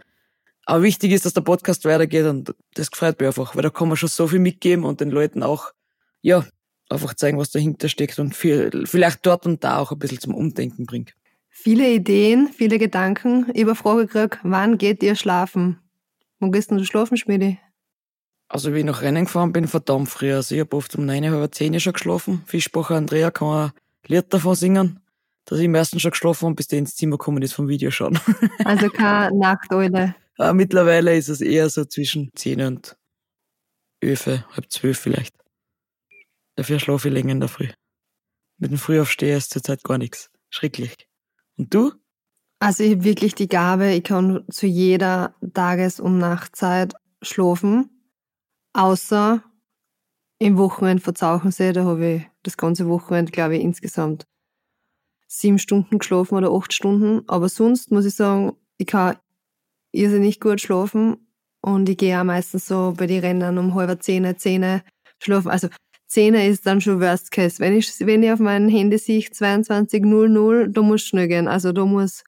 Aber 0.66 0.82
wichtig 0.82 1.12
ist, 1.12 1.24
dass 1.24 1.36
der 1.36 1.42
Podcast 1.42 1.86
weitergeht 1.86 2.26
und 2.26 2.56
das 2.74 2.90
gefreut 2.90 3.20
mich 3.20 3.28
einfach, 3.28 3.56
weil 3.56 3.62
da 3.62 3.70
kann 3.70 3.88
man 3.88 3.96
schon 3.96 4.10
so 4.10 4.28
viel 4.28 4.40
mitgeben 4.40 4.86
und 4.86 5.02
den 5.02 5.12
Leuten 5.12 5.44
auch, 5.44 5.72
ja, 6.22 6.48
einfach 6.90 7.14
zeigen, 7.14 7.38
was 7.38 7.52
dahinter 7.52 7.90
steckt 7.90 8.18
und 8.18 8.36
viel, 8.36 8.88
vielleicht 8.88 9.24
dort 9.24 9.46
und 9.46 9.64
da 9.64 9.78
auch 9.78 9.92
ein 9.92 10.00
bisschen 10.00 10.20
zum 10.20 10.34
Umdenken 10.34 10.88
bringt. 10.88 11.14
Viele 11.50 11.88
Ideen, 11.88 12.50
viele 12.52 12.80
Gedanken. 12.80 13.52
Ich 13.54 13.62
habe 13.62 13.76
Frage 13.76 14.08
gekriegt, 14.08 14.40
wann 14.42 14.80
geht 14.80 15.04
ihr 15.04 15.14
schlafen? 15.14 15.78
Wo 16.40 16.50
gehst 16.50 16.72
du 16.72 16.84
schlafen, 16.84 17.18
Schmiedi? 17.18 17.60
Also 18.48 18.74
wie 18.74 18.80
ich 18.80 18.86
nach 18.86 19.04
Rennen 19.04 19.26
gefahren 19.26 19.54
bin, 19.54 19.68
verdammt 19.68 20.10
früh. 20.10 20.34
Also 20.34 20.56
ich 20.56 20.62
habe 20.62 20.76
oft 20.76 20.96
um 20.96 21.06
neun, 21.06 21.30
halb 21.30 21.54
zehn 21.54 21.80
schon 21.80 21.94
geschlafen. 21.94 22.42
Fischbacher 22.48 22.96
Andrea 22.96 23.30
kann 23.30 23.48
ein 23.68 23.72
Lied 24.08 24.34
davon 24.34 24.56
singen, 24.56 25.00
dass 25.46 25.60
ich 25.60 25.66
im 25.66 25.76
ersten 25.76 26.00
schon 26.00 26.12
geschlafen 26.12 26.46
habe, 26.46 26.56
bis 26.56 26.68
der 26.68 26.80
ins 26.80 26.96
Zimmer 26.96 27.18
gekommen 27.18 27.42
ist 27.42 27.54
vom 27.54 27.68
Videoschauen. 27.68 28.20
Also 28.66 28.90
keine 28.90 29.36
Nachteule. 29.38 30.16
ja, 30.38 30.54
mittlerweile 30.54 31.16
ist 31.16 31.30
es 31.30 31.42
eher 31.42 31.70
so 31.70 31.86
zwischen 31.86 32.32
zehn 32.36 32.62
und 32.62 32.98
elf, 34.02 34.26
halb 34.26 34.70
zwölf 34.72 35.00
vielleicht. 35.00 35.36
Dafür 36.56 36.80
schlafe 36.80 37.08
ich 37.08 37.14
länger 37.14 37.32
in 37.32 37.40
der 37.40 37.50
Früh. 37.50 37.70
Mit 38.58 38.72
dem 38.72 38.78
Frühaufsteher 38.78 39.38
ist 39.38 39.52
zurzeit 39.52 39.84
gar 39.84 39.98
nichts. 39.98 40.30
Schrecklich. 40.50 40.96
Und 41.58 41.74
du? 41.74 41.94
Also 42.60 42.84
ich 42.84 42.92
habe 42.92 43.04
wirklich 43.06 43.36
die 43.36 43.48
Gabe, 43.48 43.94
ich 43.94 44.04
kann 44.04 44.44
zu 44.52 44.68
jeder 44.68 45.34
Tages- 45.54 46.00
und 46.02 46.18
Nachtzeit 46.18 46.94
schlafen. 47.22 47.90
Außer 48.74 49.42
im 50.40 50.58
Wochenende 50.58 51.02
vor 51.02 51.16
Zauchensee, 51.16 51.72
da 51.72 51.86
habe 51.86 52.06
ich 52.06 52.29
das 52.44 52.58
ganze 52.58 52.88
Wochenende, 52.88 53.32
glaube 53.32 53.58
ich, 53.58 53.64
insgesamt 53.64 54.26
sieben 55.28 55.60
Stunden 55.60 56.00
geschlafen 56.00 56.36
oder 56.36 56.52
acht 56.52 56.74
Stunden. 56.74 57.28
Aber 57.28 57.50
sonst 57.50 57.92
muss 57.92 58.06
ich 58.06 58.16
sagen, 58.16 58.54
ich 58.78 58.88
kann 58.88 59.18
irrsinnig 59.92 60.40
gut 60.40 60.62
schlafen 60.62 61.18
und 61.62 61.90
ich 61.90 61.98
gehe 61.98 62.20
auch 62.20 62.24
meistens 62.24 62.68
so 62.68 62.94
bei 62.98 63.08
den 63.08 63.22
Rennen 63.22 63.58
um 63.58 63.76
halb 63.76 64.02
zehn, 64.04 64.38
zehn 64.38 64.82
schlafen. 65.20 65.52
Also 65.52 65.70
zehn 66.08 66.34
ist 66.36 66.66
dann 66.66 66.82
schon 66.82 67.02
Worst 67.02 67.32
Case. 67.32 67.60
Wenn 67.60 67.74
ich, 67.76 68.00
wenn 68.00 68.24
ich 68.24 68.32
auf 68.32 68.40
meinem 68.40 68.70
Handy 68.70 68.98
sehe 68.98 69.22
22.00, 69.22 70.68
da 70.68 70.82
muss 70.82 71.04
schnell 71.04 71.28
gehen. 71.28 71.48
Also 71.48 71.72
da 71.72 71.86
muss 71.86 72.24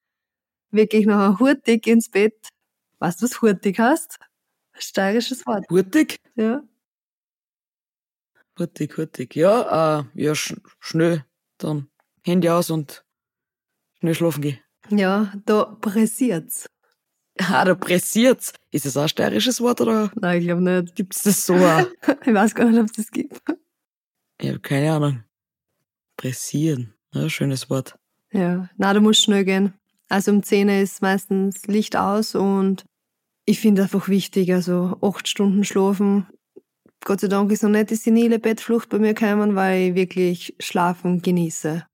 wirklich 0.71 1.05
noch 1.05 1.19
ein 1.19 1.39
hurtig 1.39 1.87
ins 1.87 2.09
Bett. 2.09 2.49
Weißt 2.99 3.21
du, 3.21 3.25
was 3.25 3.41
hurtig 3.41 3.79
heißt? 3.79 4.19
Steirisches 4.77 5.45
Wort. 5.45 5.65
Hurtig? 5.69 6.17
Ja. 6.35 6.63
Hurtig, 8.61 8.95
hurtig. 8.95 9.35
Ja, 9.35 10.01
äh, 10.01 10.03
ja, 10.13 10.35
sch 10.35 10.53
schnell. 10.79 11.25
Dann 11.57 11.87
Handy 12.23 12.47
aus 12.47 12.69
und 12.69 13.03
schnell 13.97 14.13
schlafen 14.13 14.41
gehen. 14.43 14.59
Ja, 14.89 15.33
da 15.47 15.65
pressiert's. 15.81 16.69
Ah, 17.39 17.65
da 17.65 17.73
pressiert's. 17.73 18.53
Ist 18.69 18.85
das 18.85 18.97
auch 18.97 19.01
ein 19.01 19.09
steirisches 19.09 19.61
Wort 19.61 19.81
oder? 19.81 20.11
Nein, 20.13 20.41
ich 20.41 20.45
glaube 20.45 20.61
nicht. 20.61 20.95
Gibt's 20.95 21.23
das 21.23 21.43
so? 21.43 21.55
Auch? 21.55 21.87
ich 22.23 22.33
weiß 22.35 22.53
gar 22.53 22.69
nicht, 22.69 22.79
ob 22.79 22.85
es 22.85 22.91
das 22.91 23.09
gibt. 23.09 23.41
Ich 24.39 24.49
habe 24.49 24.59
keine 24.59 24.93
Ahnung. 24.93 25.23
Pressieren. 26.15 26.93
Ja, 27.15 27.29
schönes 27.29 27.67
Wort. 27.71 27.97
Ja, 28.31 28.69
na, 28.77 28.93
du 28.93 29.01
musst 29.01 29.23
schnell 29.23 29.43
gehen. 29.43 29.73
Also 30.07 30.29
um 30.29 30.43
10 30.43 30.69
ist 30.69 31.01
meistens 31.01 31.65
Licht 31.65 31.95
aus 31.95 32.35
und 32.35 32.85
ich 33.45 33.59
finde 33.59 33.81
einfach 33.81 34.07
wichtig, 34.07 34.53
also 34.53 34.99
acht 35.01 35.27
Stunden 35.27 35.63
schlafen. 35.63 36.27
Gott 37.03 37.19
sei 37.21 37.27
Dank 37.27 37.51
ist 37.51 37.63
noch 37.63 37.69
nicht 37.69 37.89
die 37.89 37.95
senile 37.95 38.37
Bettflucht 38.39 38.89
bei 38.89 38.99
mir 38.99 39.13
gekommen, 39.13 39.55
weil 39.55 39.89
ich 39.89 39.95
wirklich 39.95 40.55
Schlafen 40.59 41.21
genieße. 41.21 41.85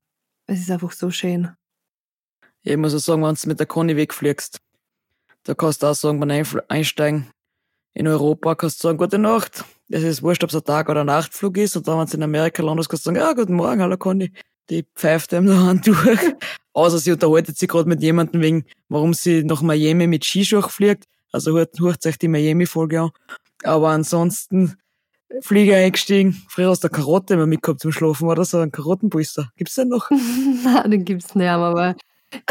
Es 0.46 0.60
ist 0.60 0.70
einfach 0.70 0.92
so 0.92 1.10
schön. 1.10 1.50
Ich 2.62 2.76
muss 2.76 2.94
auch 2.94 2.98
sagen, 2.98 3.22
wenn 3.22 3.34
du 3.34 3.48
mit 3.48 3.58
der 3.58 3.66
Conny 3.66 3.96
wegfliegst, 3.96 4.58
da 5.44 5.54
kannst 5.54 5.82
du 5.82 5.86
auch 5.86 5.94
sagen, 5.94 6.20
beim 6.20 6.44
Einsteigen 6.68 7.30
in 7.94 8.06
Europa 8.06 8.54
kannst 8.54 8.82
du 8.82 8.88
sagen, 8.88 8.98
gute 8.98 9.18
Nacht. 9.18 9.64
Es 9.88 10.02
ist 10.02 10.22
wurscht, 10.22 10.44
ob 10.44 10.50
es 10.50 10.56
ein 10.56 10.64
Tag- 10.64 10.88
oder 10.90 11.00
ein 11.00 11.06
Nachtflug 11.06 11.56
ist. 11.56 11.76
Und 11.76 11.88
dann, 11.88 11.98
wenn 11.98 12.06
du 12.06 12.16
in 12.18 12.22
Amerika 12.22 12.62
landest, 12.62 12.90
kannst 12.90 13.06
du 13.06 13.08
sagen, 13.08 13.18
ja, 13.18 13.32
guten 13.32 13.54
Morgen, 13.54 13.80
hallo 13.80 13.96
Conny. 13.96 14.32
Die 14.68 14.86
pfeift 14.94 15.32
ihm 15.32 15.46
da 15.48 15.72
durch. 15.74 16.20
Außer 16.74 16.98
sie 16.98 17.12
unterhaltet 17.12 17.56
sich 17.56 17.68
gerade 17.68 17.88
mit 17.88 18.02
jemandem 18.02 18.42
wegen, 18.42 18.64
warum 18.88 19.14
sie 19.14 19.42
nach 19.42 19.62
Miami 19.62 20.06
mit 20.06 20.24
Skischuch 20.24 20.70
fliegt. 20.70 21.04
Also 21.32 21.56
hört, 21.56 21.80
hört 21.80 22.04
euch 22.06 22.18
die 22.18 22.28
Miami-Folge 22.28 23.00
an. 23.00 23.10
Aber 23.64 23.88
ansonsten, 23.88 24.76
Flieger 25.40 25.76
eingestiegen. 25.76 26.42
Früher 26.48 26.70
hast 26.70 26.84
du 26.84 26.88
eine 26.88 26.96
Karotte 26.96 27.34
immer 27.34 27.46
mitgehabt 27.46 27.80
zum 27.80 27.92
Schlafen, 27.92 28.28
oder 28.28 28.44
so 28.44 28.58
ein 28.58 28.72
Karottenpolster. 28.72 29.50
Gibt's 29.56 29.74
den 29.74 29.88
noch? 29.88 30.10
Nein, 30.64 30.90
den 30.90 31.04
gibt's 31.04 31.34
nicht 31.34 31.48
aber 31.48 31.96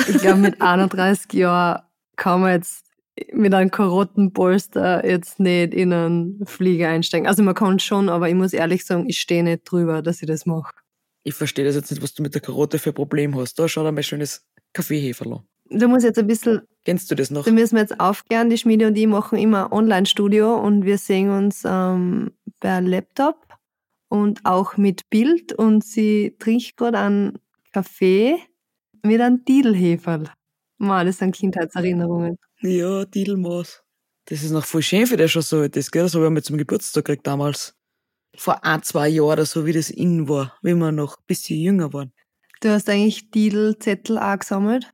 ich 0.07 0.17
glaube, 0.17 0.39
mit 0.39 0.61
31 0.61 1.33
Jahren 1.33 1.83
kann 2.15 2.41
man 2.41 2.53
jetzt 2.53 2.85
mit 3.33 3.53
einem 3.53 3.71
Karottenpolster 3.71 5.07
jetzt 5.07 5.39
nicht 5.39 5.73
in 5.73 5.93
einen 5.93 6.45
Flieger 6.45 6.89
einsteigen. 6.89 7.27
Also 7.27 7.43
man 7.43 7.55
kann 7.55 7.79
schon, 7.79 8.09
aber 8.09 8.29
ich 8.29 8.35
muss 8.35 8.53
ehrlich 8.53 8.85
sagen, 8.85 9.07
ich 9.07 9.19
stehe 9.19 9.43
nicht 9.43 9.63
drüber, 9.63 10.01
dass 10.01 10.21
ich 10.21 10.27
das 10.27 10.45
mache. 10.45 10.73
Ich 11.23 11.33
verstehe 11.33 11.65
das 11.65 11.75
jetzt 11.75 11.91
nicht, 11.91 12.01
was 12.01 12.13
du 12.13 12.23
mit 12.23 12.33
der 12.33 12.41
Karotte 12.41 12.79
für 12.79 12.91
ein 12.91 12.95
Problem 12.95 13.35
hast. 13.35 13.57
Da 13.59 13.67
schau 13.67 13.83
dir 13.83 13.91
mal 13.91 14.03
schönes 14.03 14.45
Kaffeeheferl 14.73 15.41
Da 15.69 15.87
muss 15.87 16.03
jetzt 16.03 16.19
ein 16.19 16.27
bisschen. 16.27 16.61
Kennst 16.85 17.11
du 17.11 17.15
das 17.15 17.31
noch? 17.31 17.45
Da 17.45 17.51
müssen 17.51 17.75
wir 17.75 17.81
jetzt 17.81 17.99
aufklären. 17.99 18.49
Die 18.49 18.57
Schmiede 18.57 18.87
und 18.87 18.97
ich 18.97 19.07
machen 19.07 19.37
immer 19.37 19.71
Online-Studio 19.71 20.55
und 20.55 20.85
wir 20.85 20.97
sehen 20.97 21.29
uns 21.29 21.63
ähm, 21.65 22.31
per 22.59 22.81
Laptop 22.81 23.47
und 24.09 24.45
auch 24.45 24.77
mit 24.77 25.09
Bild 25.09 25.53
und 25.53 25.83
sie 25.83 26.35
trinkt 26.39 26.77
gerade 26.77 26.99
einen 26.99 27.39
Kaffee 27.73 28.37
mit 29.03 29.21
einem 29.21 29.43
Didelheferl. 29.43 30.29
Man, 30.77 31.05
das 31.05 31.17
sind 31.17 31.35
Kindheitserinnerungen. 31.35 32.37
Ja, 32.61 33.05
Didelmaus. 33.05 33.83
Das 34.25 34.43
ist 34.43 34.51
noch 34.51 34.65
voll 34.65 34.81
schön 34.81 35.07
für 35.07 35.17
der 35.17 35.27
schon 35.27 35.41
so 35.41 35.59
alt 35.59 35.75
ist, 35.77 35.91
gell? 35.91 36.03
Das 36.03 36.13
habe 36.13 36.25
ich 36.25 36.31
mir 36.31 36.41
zum 36.41 36.57
Geburtstag 36.57 37.05
gekriegt 37.05 37.25
damals. 37.25 37.75
Vor 38.35 38.63
ein, 38.63 38.83
zwei 38.83 39.07
Jahren 39.07 39.33
oder 39.33 39.45
so, 39.45 39.65
wie 39.65 39.73
das 39.73 39.89
in 39.89 40.27
war, 40.27 40.57
wie 40.61 40.75
wir 40.75 40.91
noch 40.91 41.17
ein 41.17 41.23
bisschen 41.27 41.59
jünger 41.59 41.93
waren. 41.93 42.11
Du 42.61 42.69
hast 42.69 42.89
eigentlich 42.89 43.31
Didelzettel 43.31 44.17
auch 44.17 44.37
gesammelt? 44.37 44.91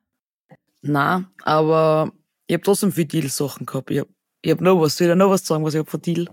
Nein, 0.86 1.28
aber 1.44 2.12
ich 2.46 2.54
habe 2.54 2.63
trotzdem 2.63 2.92
viel 2.92 3.06
Didel-Sachen 3.06 3.66
gehabt. 3.66 3.90
Ich 3.90 4.00
habe 4.00 4.12
hab 4.46 4.62
noch 4.62 4.80
was. 4.82 4.98
Soll 4.98 5.10
ich 5.10 5.16
noch 5.16 5.30
was 5.30 5.48
sagen, 5.48 5.63
was 5.63 5.74
ich 5.74 5.80
hab 5.80 5.90
von 5.90 6.02
Didel? 6.02 6.30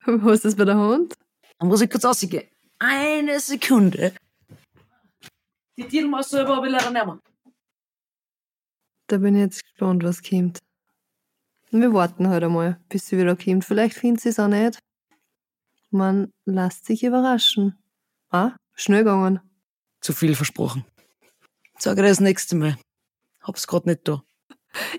Hast 0.00 0.44
du 0.44 0.48
das 0.48 0.56
bei 0.56 0.64
der 0.64 0.78
Hand? 0.78 1.14
Dann 1.58 1.68
muss 1.68 1.82
ich 1.82 1.90
kurz 1.90 2.04
rausgehen. 2.04 2.48
Eine 2.78 3.38
Sekunde. 3.40 4.14
Die 5.76 5.86
Didelmaus 5.86 6.30
selber 6.30 6.56
habe 6.56 6.66
ich 6.66 6.72
leider 6.72 6.90
nicht 6.90 7.04
mehr. 7.04 7.20
Da 9.08 9.18
bin 9.18 9.34
ich 9.34 9.42
jetzt 9.42 9.62
gespannt, 9.62 10.02
was 10.04 10.22
kommt. 10.22 10.58
Wir 11.70 11.92
warten 11.92 12.28
halt 12.28 12.44
einmal, 12.44 12.80
bis 12.88 13.06
sie 13.06 13.18
wieder 13.18 13.36
kommt. 13.36 13.64
Vielleicht 13.64 13.96
findet 13.96 14.22
sie 14.22 14.30
es 14.30 14.38
auch 14.38 14.48
nicht. 14.48 14.78
Man 15.90 16.32
lässt 16.46 16.86
sich 16.86 17.04
überraschen. 17.04 17.76
Ah, 18.30 18.52
schnell 18.74 19.04
gegangen. 19.04 19.40
Zu 20.00 20.12
viel 20.12 20.34
versprochen. 20.34 20.84
Sag 21.78 21.96
dir 21.96 22.02
das 22.02 22.20
nächste 22.20 22.56
Mal. 22.56 22.76
Hab's 23.44 23.66
grad 23.66 23.86
nicht 23.86 24.08
da. 24.08 24.22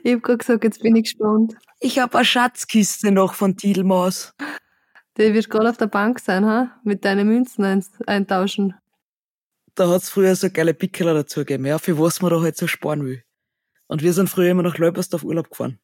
Ich 0.03 0.13
hab 0.13 0.23
grad 0.23 0.39
gesagt, 0.39 0.63
jetzt 0.63 0.81
bin 0.81 0.95
ich 0.95 1.03
gespannt. 1.03 1.55
Ich 1.79 1.99
hab 1.99 2.15
eine 2.15 2.23
Schatzkiste 2.23 3.11
noch 3.11 3.33
von 3.33 3.57
Tiedelmaus. 3.57 4.33
Die 5.17 5.33
wird 5.33 5.49
gerade 5.49 5.69
auf 5.69 5.77
der 5.77 5.87
Bank 5.87 6.19
sein, 6.19 6.45
ha? 6.45 6.79
Mit 6.83 7.03
deinen 7.03 7.27
Münzen 7.27 7.65
ein 7.65 7.85
eintauschen. 8.05 8.75
Da 9.73 9.89
hat's 9.89 10.09
früher 10.09 10.35
so 10.35 10.49
geile 10.49 10.73
Pickeler 10.73 11.13
dazu 11.13 11.41
gegeben, 11.41 11.65
ja, 11.65 11.79
für 11.79 11.99
was 11.99 12.21
man 12.21 12.31
da 12.31 12.41
halt 12.41 12.55
so 12.55 12.67
sparen 12.67 13.05
will. 13.05 13.23
Und 13.87 14.01
wir 14.01 14.13
sind 14.13 14.29
früher 14.29 14.51
immer 14.51 14.63
nach 14.63 14.77
Leupast 14.77 15.13
auf 15.15 15.23
Urlaub 15.23 15.49
gefahren. 15.49 15.79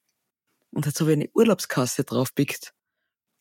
Und 0.72 0.86
jetzt 0.86 1.01
habe 1.01 1.12
ich 1.12 1.18
eine 1.18 1.30
Urlaubskasse 1.34 2.03
draufpickt. 2.03 2.74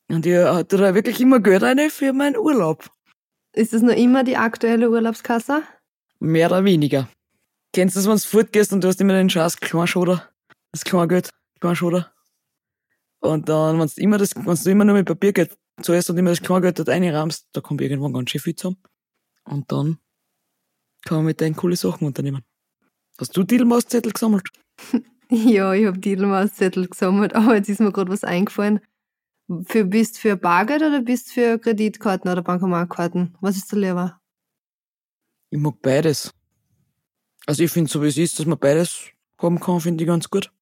Und 0.09 0.27
ich 0.27 0.37
hatte 0.37 0.77
da 0.77 0.95
wirklich 0.95 1.21
immer 1.21 1.39
Geld 1.39 1.63
rein 1.63 1.79
für 1.91 2.13
meinen 2.13 2.37
Urlaub. 2.37 2.91
Ist 3.53 3.73
das 3.73 3.83
noch 3.83 3.95
immer 3.95 4.25
die 4.25 4.37
aktuelle 4.37 4.91
Urlaubskasse? 4.91 5.63
Mehr 6.19 6.49
oder 6.49 6.65
weniger. 6.65 7.09
Kennst 7.73 7.95
du 7.95 8.01
das, 8.01 8.09
wenn 8.09 8.17
du 8.17 8.21
fortgehst 8.21 8.73
und 8.73 8.83
du 8.83 8.89
hast 8.89 9.01
immer 9.01 9.13
den 9.13 9.31
scheiß 9.31 9.59
Kleinschoder? 9.59 10.29
Das 10.73 10.85
Kleingeld, 10.85 11.31
Kleinschoder. 11.61 12.13
Und 13.21 13.49
dann, 13.49 13.79
wenn 13.79 13.87
du 13.87 14.03
immer 14.03 14.19
das, 14.19 14.35
wenn 14.35 14.45
du 14.45 14.71
immer 14.71 14.85
nur 14.85 14.97
mit 14.97 15.07
Papiergeld 15.07 15.57
zahlst 15.81 16.11
und 16.11 16.19
immer 16.19 16.31
das 16.31 16.43
Kleingeld 16.43 16.79
dort 16.79 16.89
reinrahmst, 16.89 17.49
da 17.53 17.61
kommt 17.61 17.81
irgendwann 17.81 18.13
ganz 18.13 18.31
schön 18.31 18.41
viel 18.41 18.57
zusammen. 18.57 18.79
Und 19.45 19.71
dann 19.71 19.99
kann 21.05 21.19
man 21.19 21.27
mit 21.27 21.41
denen 21.41 21.55
coole 21.55 21.77
Sachen 21.77 22.07
unternehmen. 22.07 22.43
Hast 23.19 23.37
du 23.37 23.45
Didelmauszettel 23.45 24.13
gesammelt? 24.13 24.49
ja, 25.31 25.73
ich 25.73 25.87
habe 25.87 25.99
Didelmauszettel 25.99 26.89
gesammelt, 26.89 27.35
aber 27.35 27.55
jetzt 27.55 27.69
ist 27.69 27.81
mir 27.81 27.93
gerade 27.93 28.11
was 28.11 28.25
eingefallen. 28.25 28.81
Für, 29.65 29.85
bist 29.85 30.19
für 30.19 30.37
Bargeld 30.37 30.83
oder 30.83 31.03
bist 31.03 31.33
für 31.33 31.59
Kreditkarten 31.59 32.31
oder 32.31 32.43
Bankomatkarten? 32.43 33.37
Was 33.41 33.57
ist 33.57 33.73
da 33.73 33.77
lieber? 33.77 34.21
Ich 35.51 35.59
mag 35.59 35.81
beides. 35.83 36.33
Also 37.51 37.65
ich 37.65 37.73
finde 37.73 37.91
so 37.91 38.01
wie 38.01 38.07
es 38.07 38.17
ist, 38.17 38.39
dass 38.39 38.47
man 38.47 38.61
beides 38.61 39.07
haben 39.39 39.59
kann, 39.59 39.81
finde 39.81 40.05
ich 40.05 40.07
ganz 40.07 40.31
gut. 40.31 40.53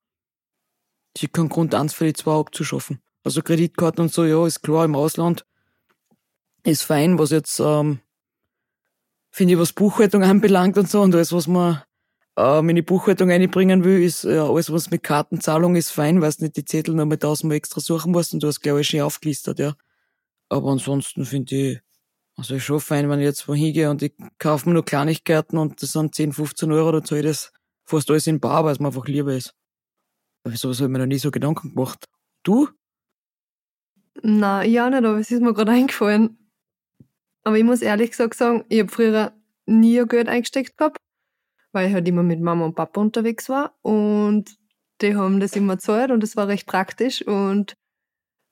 Ich 1.14 1.30
keinen 1.30 1.50
Grund, 1.50 1.74
eins 1.74 1.92
für 1.92 2.06
die 2.06 2.14
zwei 2.14 2.32
abzuschaffen. 2.40 3.02
Also 3.22 3.42
Kreditkarten 3.42 4.04
und 4.04 4.10
so, 4.10 4.24
ja, 4.24 4.46
ist 4.46 4.62
klar, 4.62 4.86
im 4.86 4.96
Ausland 4.96 5.44
ist 6.64 6.84
fein, 6.84 7.18
was 7.18 7.28
jetzt, 7.28 7.60
ähm, 7.60 8.00
finde 9.30 9.52
ich, 9.52 9.60
was 9.60 9.74
Buchhaltung 9.74 10.22
anbelangt 10.24 10.78
und 10.78 10.88
so 10.88 11.02
und 11.02 11.14
alles, 11.14 11.30
was 11.30 11.46
man 11.46 11.82
ähm, 12.38 12.70
in 12.70 12.76
die 12.76 12.80
Buchhaltung 12.80 13.30
einbringen 13.30 13.84
will, 13.84 14.02
ist 14.02 14.24
ja, 14.24 14.48
alles, 14.48 14.72
was 14.72 14.90
mit 14.90 15.02
Kartenzahlung 15.02 15.76
ist, 15.76 15.90
fein, 15.90 16.22
weil 16.22 16.32
du 16.32 16.44
nicht 16.44 16.56
die 16.56 16.64
Zettel 16.64 16.94
noch 16.94 17.04
mit 17.04 17.20
tausendmal 17.20 17.58
extra 17.58 17.82
suchen 17.82 18.12
musst 18.12 18.32
und 18.32 18.42
du 18.42 18.46
hast, 18.46 18.62
glaube 18.62 18.80
ich, 18.80 18.88
schon 18.88 19.02
aufgelistet, 19.02 19.58
ja. 19.58 19.74
Aber 20.48 20.70
ansonsten 20.70 21.26
finde 21.26 21.54
ich, 21.54 21.80
also 22.38 22.54
ist 22.54 22.62
schon 22.62 22.80
fein, 22.80 23.10
wenn 23.10 23.18
ich 23.18 23.24
jetzt 23.24 23.48
wohin 23.48 23.72
gehe 23.72 23.90
und 23.90 24.00
ich 24.00 24.12
kaufe 24.38 24.68
mir 24.68 24.74
nur 24.74 24.84
Kleinigkeiten 24.84 25.58
und 25.58 25.82
das 25.82 25.92
sind 25.92 26.14
10, 26.14 26.32
15 26.32 26.70
Euro, 26.70 26.92
dann 26.92 27.04
zahle 27.04 27.22
ich 27.22 27.26
das 27.26 27.52
fast 27.84 28.08
alles 28.10 28.28
in 28.28 28.38
Bar, 28.38 28.64
weil 28.64 28.72
es 28.72 28.78
mir 28.78 28.86
einfach 28.86 29.06
lieber 29.06 29.34
ist. 29.34 29.54
Aber 30.44 30.54
sowas 30.56 30.78
habe 30.78 30.86
ich 30.86 30.92
mir 30.92 31.00
noch 31.00 31.06
nie 31.06 31.18
so 31.18 31.32
Gedanken 31.32 31.74
gemacht. 31.74 32.04
Du? 32.44 32.68
Na, 34.22 34.62
ja 34.62 34.88
nicht, 34.88 35.04
aber 35.04 35.18
es 35.18 35.32
ist 35.32 35.42
mir 35.42 35.52
gerade 35.52 35.72
eingefallen. 35.72 36.38
Aber 37.42 37.58
ich 37.58 37.64
muss 37.64 37.82
ehrlich 37.82 38.10
gesagt 38.12 38.34
sagen, 38.34 38.64
ich 38.68 38.80
habe 38.80 38.90
früher 38.90 39.32
nie 39.66 40.04
Geld 40.06 40.28
eingesteckt 40.28 40.76
gehabt, 40.76 40.98
weil 41.72 41.88
ich 41.88 41.94
halt 41.94 42.06
immer 42.06 42.22
mit 42.22 42.40
Mama 42.40 42.66
und 42.66 42.76
Papa 42.76 43.00
unterwegs 43.00 43.48
war 43.48 43.76
und 43.82 44.56
die 45.00 45.16
haben 45.16 45.40
das 45.40 45.56
immer 45.56 45.74
gezahlt 45.74 46.12
und 46.12 46.22
das 46.22 46.36
war 46.36 46.46
recht 46.46 46.68
praktisch 46.68 47.26
und 47.26 47.74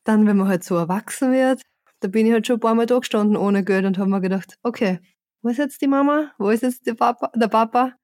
dann, 0.05 0.26
wenn 0.26 0.37
man 0.37 0.49
halt 0.49 0.64
so 0.64 0.75
erwachsen 0.76 1.33
wird, 1.33 1.62
da 2.00 2.09
bin 2.09 2.26
ich 2.26 2.33
halt 2.33 2.47
schon 2.47 2.57
ein 2.57 2.61
paar 2.61 2.75
Mal 2.75 2.87
da 2.87 2.99
gestanden 2.99 3.37
ohne 3.37 3.65
Geld 3.65 3.85
und 3.85 3.99
habe 3.99 4.11
mir 4.11 4.21
gedacht, 4.21 4.59
okay, 4.62 5.00
wo 5.43 5.49
ist 5.49 5.59
jetzt 5.59 5.81
die 5.81 5.88
Mama? 5.88 6.33
Wo 6.38 6.50
ist 6.50 6.62
jetzt 6.62 6.87
der 6.87 6.95
Papa? 6.95 7.31
Der 7.35 7.49
Papa? 7.49 7.95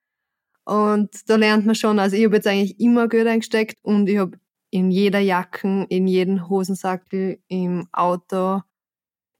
Und 0.64 1.28
da 1.28 1.36
lernt 1.36 1.66
man 1.66 1.74
schon, 1.74 1.98
also 1.98 2.16
ich 2.16 2.24
habe 2.24 2.36
jetzt 2.36 2.46
eigentlich 2.46 2.78
immer 2.78 3.08
Geld 3.08 3.26
eingesteckt 3.26 3.78
und 3.82 4.08
ich 4.08 4.18
habe 4.18 4.38
in 4.70 4.90
jeder 4.90 5.18
Jacken, 5.18 5.86
in 5.88 6.06
jeden 6.06 6.48
Hosensackel, 6.48 7.40
im 7.48 7.88
Auto, 7.92 8.62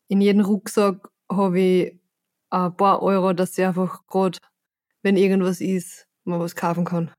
in 0.09 0.21
jeden 0.21 0.43
Rucksack 0.43 1.09
habe 1.31 1.61
ich 1.61 2.01
ein 2.51 2.77
paar 2.77 3.03
Euro, 3.03 3.33
dass 3.33 3.57
ich 3.57 3.65
einfach 3.65 4.07
gerade, 4.07 4.39
wenn 5.03 5.17
irgendwas 5.17 5.61
ist, 5.61 6.07
mal 6.25 6.41
was 6.41 6.55
kaufen 6.55 6.85
kann. 6.85 7.11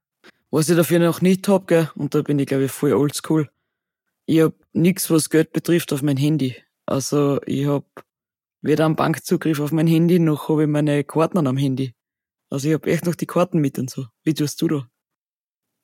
Was 0.52 0.70
ich 0.70 0.75
dafür 0.75 1.00
noch 1.00 1.22
nicht 1.22 1.48
hab, 1.48 1.68
gell, 1.68 1.90
und 1.96 2.13
da 2.13 2.22
bin 2.22 2.38
ich 2.38 2.46
glaube 2.46 2.66
ich 2.66 2.72
voll 2.72 2.94
oldschool, 2.94 3.50
ich 4.25 4.42
hab 4.42 4.54
nix, 4.74 5.10
was 5.10 5.30
Geld 5.30 5.52
betrifft, 5.52 5.92
auf 5.92 6.02
mein 6.02 6.18
Handy. 6.18 6.56
Also 6.86 7.42
ich 7.46 7.66
hab 7.66 7.86
weder 8.62 8.86
einen 8.86 8.96
Bankzugriff 8.96 9.60
auf 9.60 9.72
mein 9.72 9.88
Handy, 9.88 10.20
noch 10.20 10.50
habe 10.50 10.63
ich 10.63 10.70
meine 10.70 11.04
Karten 11.04 11.46
am 11.46 11.58
Handy. 11.58 11.94
Also 12.50 12.68
ich 12.68 12.74
hab 12.74 12.86
echt 12.86 13.06
noch 13.06 13.16
die 13.16 13.25
Karten 13.25 13.60
mit 13.60 13.80
und 13.80 13.90
so. 13.90 14.06
Wie 14.24 14.34
tust 14.34 14.62
du 14.62 14.68
da? 14.68 14.88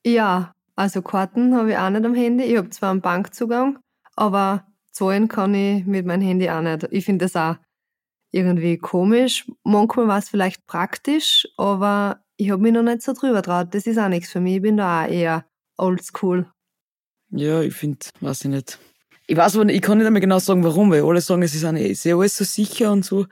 Ja, 0.05 0.53
also 0.75 1.01
Karten 1.01 1.55
habe 1.55 1.71
ich 1.71 1.77
auch 1.77 1.89
nicht 1.89 2.05
am 2.05 2.15
Handy. 2.15 2.45
Ich 2.45 2.57
habe 2.57 2.69
zwar 2.69 2.91
einen 2.91 3.01
Bankzugang, 3.01 3.79
aber 4.15 4.65
zahlen 4.91 5.27
kann 5.27 5.53
ich 5.53 5.85
mit 5.85 6.05
meinem 6.05 6.21
Handy 6.21 6.49
auch 6.49 6.61
nicht. 6.61 6.87
Ich 6.91 7.05
finde 7.05 7.25
das 7.25 7.35
auch 7.35 7.55
irgendwie 8.31 8.77
komisch. 8.77 9.49
Manchmal 9.63 10.07
war 10.07 10.19
es 10.19 10.29
vielleicht 10.29 10.65
praktisch, 10.67 11.47
aber 11.57 12.23
ich 12.37 12.51
habe 12.51 12.61
mich 12.61 12.73
noch 12.73 12.83
nicht 12.83 13.01
so 13.01 13.13
drüber 13.13 13.41
traut. 13.41 13.73
Das 13.73 13.87
ist 13.87 13.97
auch 13.97 14.07
nichts 14.07 14.31
für 14.31 14.39
mich. 14.39 14.57
Ich 14.57 14.61
bin 14.61 14.77
da 14.77 15.03
auch 15.03 15.09
eher 15.09 15.45
oldschool. 15.77 16.49
Ja, 17.31 17.61
ich 17.61 17.73
finde, 17.73 18.05
weiß 18.21 18.45
ich 18.45 18.51
nicht. 18.51 18.79
Ich 19.29 19.37
weiß 19.37 19.57
aber 19.57 19.65
nicht, 19.65 19.75
ich 19.75 19.83
kann 19.83 19.99
nicht 19.99 20.07
einmal 20.07 20.21
genau 20.21 20.39
sagen, 20.39 20.63
warum, 20.63 20.89
weil 20.89 21.05
alle 21.05 21.21
sagen, 21.21 21.43
es 21.43 21.53
ist, 21.53 21.63
eine, 21.63 21.87
ist 21.87 22.03
ja 22.03 22.17
alles 22.17 22.35
so 22.35 22.43
sicher 22.43 22.91
und 22.91 23.05
so. 23.05 23.27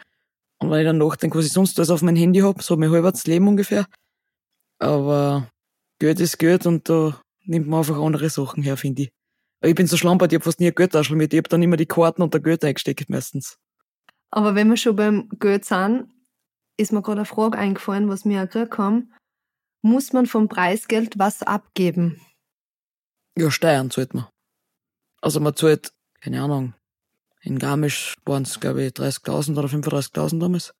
Und 0.59 0.69
wenn 0.69 0.81
ich 0.81 0.85
dann 0.85 0.99
nachdenke, 0.99 1.39
was 1.39 1.47
ich 1.47 1.51
sonst 1.51 1.79
alles 1.79 1.89
auf 1.89 2.03
mein 2.03 2.15
Handy 2.15 2.41
hab, 2.41 2.61
so 2.61 2.77
mein 2.77 2.91
halbes 2.91 3.25
Leben 3.25 3.47
ungefähr. 3.47 3.87
Aber 4.77 5.49
Geld 5.97 6.19
ist 6.19 6.37
Geld 6.37 6.67
und 6.67 6.87
da 6.87 7.19
nimmt 7.45 7.67
man 7.67 7.79
einfach 7.79 7.97
andere 7.97 8.29
Sachen 8.29 8.61
her, 8.61 8.77
finde 8.77 9.03
ich. 9.03 9.09
Aber 9.59 9.69
ich 9.69 9.75
bin 9.75 9.87
so 9.87 9.97
schlampert, 9.97 10.31
ich 10.31 10.35
hab 10.35 10.43
fast 10.43 10.59
nie 10.59 10.67
ein 10.67 10.75
Geldtaschel 10.75 11.15
mit. 11.15 11.33
Ich 11.33 11.39
hab 11.39 11.49
dann 11.49 11.63
immer 11.63 11.77
die 11.77 11.87
Karten 11.87 12.21
und 12.21 12.31
der 12.31 12.41
Geld 12.41 12.63
eingesteckt 12.63 13.09
meistens. 13.09 13.57
Aber 14.29 14.53
wenn 14.53 14.69
wir 14.69 14.77
schon 14.77 14.95
beim 14.95 15.29
Geld 15.39 15.65
sind, 15.65 16.13
ist 16.77 16.91
mir 16.91 17.01
gerade 17.01 17.21
eine 17.21 17.25
Frage 17.25 17.57
eingefallen, 17.57 18.07
was 18.07 18.23
mir 18.23 18.43
auch 18.43 18.49
gekriegt 18.49 18.77
haben. 18.77 19.15
muss 19.81 20.13
man 20.13 20.27
vom 20.27 20.47
Preisgeld 20.47 21.17
was 21.17 21.41
abgeben? 21.41 22.21
Ja, 23.35 23.49
Steuern 23.49 23.89
zahlt 23.89 24.13
man. 24.13 24.27
Also 25.21 25.39
man 25.39 25.55
zahlt, 25.55 25.93
keine 26.21 26.41
Ahnung, 26.41 26.73
in 27.41 27.59
Garmisch 27.59 28.15
waren 28.25 28.43
es, 28.43 28.59
glaube 28.59 28.83
ich, 28.83 28.91
30.000 28.93 29.57
oder 29.57 29.67
35.000 29.67 30.39
damals. 30.39 30.73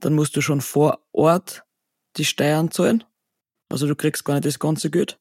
Dann 0.00 0.14
musst 0.14 0.36
du 0.36 0.40
schon 0.40 0.60
vor 0.60 1.04
Ort 1.12 1.64
die 2.16 2.24
Steuern 2.24 2.70
zahlen. 2.70 3.04
Also 3.68 3.86
du 3.86 3.94
kriegst 3.94 4.24
gar 4.24 4.34
nicht 4.34 4.46
das 4.46 4.58
ganze 4.58 4.90
Geld. 4.90 5.20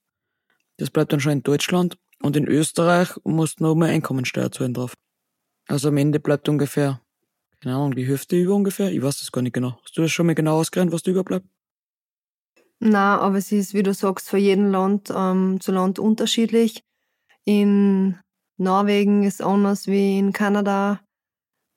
Das 0.78 0.90
bleibt 0.90 1.12
dann 1.12 1.20
schon 1.20 1.34
in 1.34 1.44
Deutschland. 1.44 1.98
Und 2.22 2.36
in 2.36 2.48
Österreich 2.48 3.10
musst 3.24 3.60
du 3.60 3.66
noch 3.66 3.76
mehr 3.76 3.90
Einkommensteuer 3.90 4.52
zahlen 4.52 4.74
drauf. 4.74 4.94
Also 5.68 5.90
am 5.90 5.98
Ende 5.98 6.20
bleibt 6.20 6.48
ungefähr, 6.50 7.02
keine 7.62 7.76
Ahnung, 7.76 7.96
die 7.96 8.08
Hälfte 8.08 8.38
über 8.38 8.56
ungefähr. 8.56 8.92
Ich 8.92 9.02
weiß 9.02 9.20
das 9.20 9.32
gar 9.32 9.42
nicht 9.42 9.54
genau. 9.54 9.78
Hast 9.84 9.98
du 9.98 10.02
das 10.02 10.12
schon 10.12 10.26
mal 10.26 10.36
genau 10.36 10.58
ausgerechnet, 10.60 10.94
was 10.94 11.04
da 11.04 11.12
überbleibt? 11.12 11.46
Na, 12.80 13.20
aber 13.20 13.38
es 13.38 13.52
ist, 13.52 13.74
wie 13.74 13.84
du 13.84 13.94
sagst, 13.94 14.30
für 14.30 14.38
jeden 14.38 14.72
Land 14.72 15.12
ähm, 15.14 15.60
zu 15.60 15.72
Land 15.72 16.00
unterschiedlich. 16.00 16.84
In 17.44 18.18
Norwegen 18.58 19.24
ist 19.24 19.42
anders 19.42 19.88
wie 19.88 20.18
in 20.18 20.34
Kanada. 20.34 21.00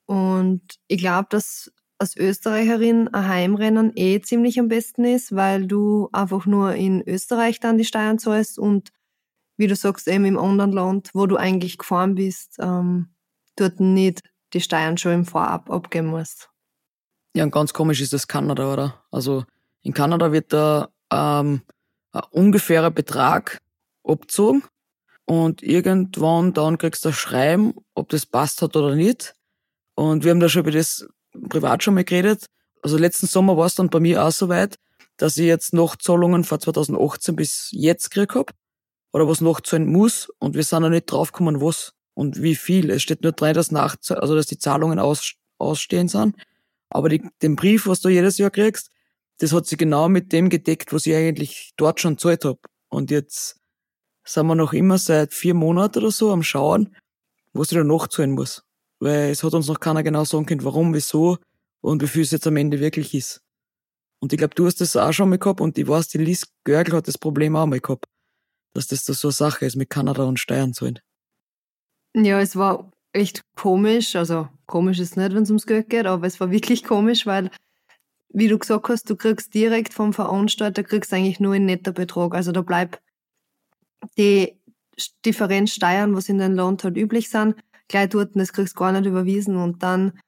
Und 0.06 0.62
ich 0.88 0.98
glaube, 0.98 1.28
dass 1.30 1.70
als 1.98 2.16
Österreicherin 2.16 3.08
ein 3.08 3.28
Heimrennen 3.28 3.92
eh 3.94 4.20
ziemlich 4.20 4.58
am 4.58 4.68
besten 4.68 5.04
ist, 5.04 5.36
weil 5.36 5.66
du 5.66 6.08
einfach 6.12 6.46
nur 6.46 6.74
in 6.74 7.06
Österreich 7.06 7.60
dann 7.60 7.76
die 7.76 7.84
Steuern 7.84 8.18
zahlst 8.18 8.58
und 8.58 8.90
wie 9.58 9.66
du 9.66 9.76
sagst, 9.76 10.08
eben 10.08 10.24
im 10.24 10.38
anderen 10.38 10.72
Land, 10.72 11.10
wo 11.12 11.26
du 11.26 11.36
eigentlich 11.36 11.76
gefahren 11.76 12.14
bist, 12.14 12.56
ähm, 12.58 13.10
dort 13.56 13.78
nicht 13.78 14.22
die 14.54 14.62
Steuern 14.62 14.96
schon 14.96 15.12
im 15.12 15.24
Vorab 15.26 15.70
abgeben 15.70 16.08
musst. 16.08 16.48
Ja, 17.36 17.44
und 17.44 17.50
ganz 17.50 17.74
komisch 17.74 18.00
ist 18.00 18.14
das 18.14 18.26
Kanada, 18.26 18.72
oder? 18.72 19.04
Also 19.10 19.44
in 19.82 19.92
Kanada 19.92 20.32
wird 20.32 20.54
da 20.54 20.88
ähm, 21.12 21.60
ein 22.12 22.22
ungefährer 22.30 22.90
Betrag 22.90 23.60
abgezogen 24.02 24.64
und 25.30 25.62
irgendwann 25.62 26.52
dann 26.54 26.76
kriegst 26.76 27.04
du 27.04 27.10
ein 27.10 27.14
Schreiben, 27.14 27.74
ob 27.94 28.08
das 28.08 28.26
passt 28.26 28.62
hat 28.62 28.74
oder 28.74 28.96
nicht. 28.96 29.36
Und 29.94 30.24
wir 30.24 30.32
haben 30.32 30.40
da 30.40 30.48
schon 30.48 30.62
über 30.62 30.72
das 30.72 31.06
privat 31.48 31.84
schon 31.84 31.94
mal 31.94 32.02
geredet. 32.02 32.46
Also 32.82 32.98
letzten 32.98 33.28
Sommer 33.28 33.56
war 33.56 33.66
es 33.66 33.76
dann 33.76 33.90
bei 33.90 34.00
mir 34.00 34.24
auch 34.24 34.32
so 34.32 34.48
weit, 34.48 34.74
dass 35.18 35.38
ich 35.38 35.46
jetzt 35.46 35.72
noch 35.72 35.94
Zahlungen 35.94 36.42
von 36.42 36.58
2018 36.58 37.36
bis 37.36 37.68
jetzt 37.70 38.10
gekriegt 38.10 38.34
hab 38.34 38.50
oder 39.12 39.28
was 39.28 39.40
noch 39.40 39.60
zahlen 39.60 39.86
muss 39.86 40.30
und 40.40 40.56
wir 40.56 40.64
sind 40.64 40.82
noch 40.82 40.88
nicht 40.88 41.06
draufgekommen, 41.06 41.60
was 41.60 41.92
und 42.14 42.42
wie 42.42 42.56
viel. 42.56 42.90
Es 42.90 43.02
steht 43.02 43.22
nur 43.22 43.30
drin, 43.30 43.54
dass 43.54 43.70
nach, 43.70 43.94
also 44.08 44.34
dass 44.34 44.46
die 44.46 44.58
Zahlungen 44.58 44.98
aus, 44.98 45.34
ausstehen 45.58 46.08
sind. 46.08 46.34
Aber 46.88 47.08
die, 47.08 47.22
den 47.40 47.54
Brief, 47.54 47.86
was 47.86 48.00
du 48.00 48.08
jedes 48.08 48.36
Jahr 48.38 48.50
kriegst, 48.50 48.90
das 49.38 49.52
hat 49.52 49.66
sich 49.66 49.78
genau 49.78 50.08
mit 50.08 50.32
dem 50.32 50.48
gedeckt, 50.48 50.92
was 50.92 51.06
ich 51.06 51.14
eigentlich 51.14 51.70
dort 51.76 52.00
schon 52.00 52.18
zahlt 52.18 52.44
hab. 52.44 52.58
Und 52.88 53.12
jetzt 53.12 53.59
sind 54.32 54.46
wir 54.46 54.54
noch 54.54 54.72
immer 54.72 54.98
seit 54.98 55.34
vier 55.34 55.54
Monaten 55.54 55.98
oder 55.98 56.10
so 56.10 56.32
am 56.32 56.42
Schauen, 56.42 56.94
was 57.52 57.72
ich 57.72 57.78
da 57.78 57.84
nachzahlen 57.84 58.32
muss. 58.32 58.64
Weil 58.98 59.30
es 59.30 59.42
hat 59.42 59.54
uns 59.54 59.68
noch 59.68 59.80
keiner 59.80 60.02
genau 60.02 60.24
sagen 60.24 60.46
können, 60.46 60.64
warum, 60.64 60.94
wieso 60.94 61.38
und 61.80 62.02
wie 62.02 62.06
viel 62.06 62.22
es 62.22 62.30
jetzt 62.30 62.46
am 62.46 62.56
Ende 62.56 62.80
wirklich 62.80 63.14
ist. 63.14 63.42
Und 64.20 64.32
ich 64.32 64.38
glaube, 64.38 64.54
du 64.54 64.66
hast 64.66 64.80
das 64.80 64.96
auch 64.96 65.12
schon 65.12 65.30
mal 65.30 65.38
gehabt 65.38 65.60
und 65.60 65.78
ich 65.78 65.88
weiß, 65.88 66.08
die 66.08 66.18
Liz 66.18 66.46
Görgel 66.64 66.94
hat 66.94 67.08
das 67.08 67.16
Problem 67.16 67.56
auch 67.56 67.66
mal 67.66 67.80
gehabt 67.80 68.06
dass 68.74 68.86
das 68.86 69.04
da 69.04 69.12
so 69.12 69.28
eine 69.28 69.32
Sache 69.32 69.66
ist 69.66 69.76
mit 69.76 69.90
Kanada 69.90 70.24
und 70.24 70.38
Steuern 70.38 70.72
zahlen. 70.74 71.00
Ja, 72.14 72.40
es 72.40 72.56
war 72.56 72.90
echt 73.12 73.42
komisch. 73.56 74.16
Also 74.16 74.48
komisch 74.66 74.98
ist 74.98 75.16
nicht, 75.16 75.34
wenn 75.34 75.42
es 75.42 75.50
ums 75.50 75.66
Geld 75.66 75.88
geht, 75.88 76.06
aber 76.06 76.26
es 76.26 76.40
war 76.40 76.50
wirklich 76.50 76.84
komisch, 76.84 77.26
weil, 77.26 77.50
wie 78.28 78.48
du 78.48 78.58
gesagt 78.58 78.88
hast, 78.88 79.08
du 79.10 79.16
kriegst 79.16 79.54
direkt 79.54 79.92
vom 79.92 80.12
Veranstalter, 80.12 80.82
kriegst 80.82 81.12
eigentlich 81.12 81.40
nur 81.40 81.54
einen 81.54 81.66
netter 81.66 81.92
Betrag. 81.92 82.34
Also 82.34 82.52
da 82.52 82.62
bleibt 82.62 83.00
die 84.18 84.60
Differenz 85.24 85.72
Steuern, 85.72 86.14
was 86.14 86.28
in 86.28 86.38
den 86.38 86.54
Land 86.54 86.84
halt 86.84 86.96
üblich 86.96 87.30
sind, 87.30 87.56
gleich 87.88 88.08
dort, 88.08 88.36
das 88.36 88.52
kriegst 88.52 88.74
du 88.74 88.78
gar 88.78 88.92
nicht 88.92 89.06
überwiesen 89.06 89.56
und 89.56 89.82
dann 89.82 90.18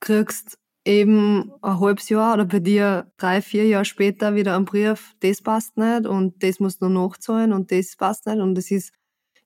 kriegst 0.00 0.58
eben 0.84 1.52
ein 1.62 1.80
halbes 1.80 2.08
Jahr 2.08 2.34
oder 2.34 2.44
bei 2.44 2.60
dir 2.60 3.10
drei, 3.16 3.40
vier 3.40 3.66
Jahre 3.66 3.84
später 3.84 4.34
wieder 4.34 4.56
ein 4.56 4.64
Brief, 4.66 5.14
das 5.20 5.42
passt 5.42 5.76
nicht 5.76 6.06
und 6.06 6.42
das 6.42 6.60
musst 6.60 6.82
du 6.82 6.88
noch 6.88 7.08
nachzahlen 7.08 7.52
und 7.52 7.72
das 7.72 7.96
passt 7.96 8.26
nicht 8.26 8.38
und 8.38 8.56
es 8.58 8.70
ist 8.70 8.92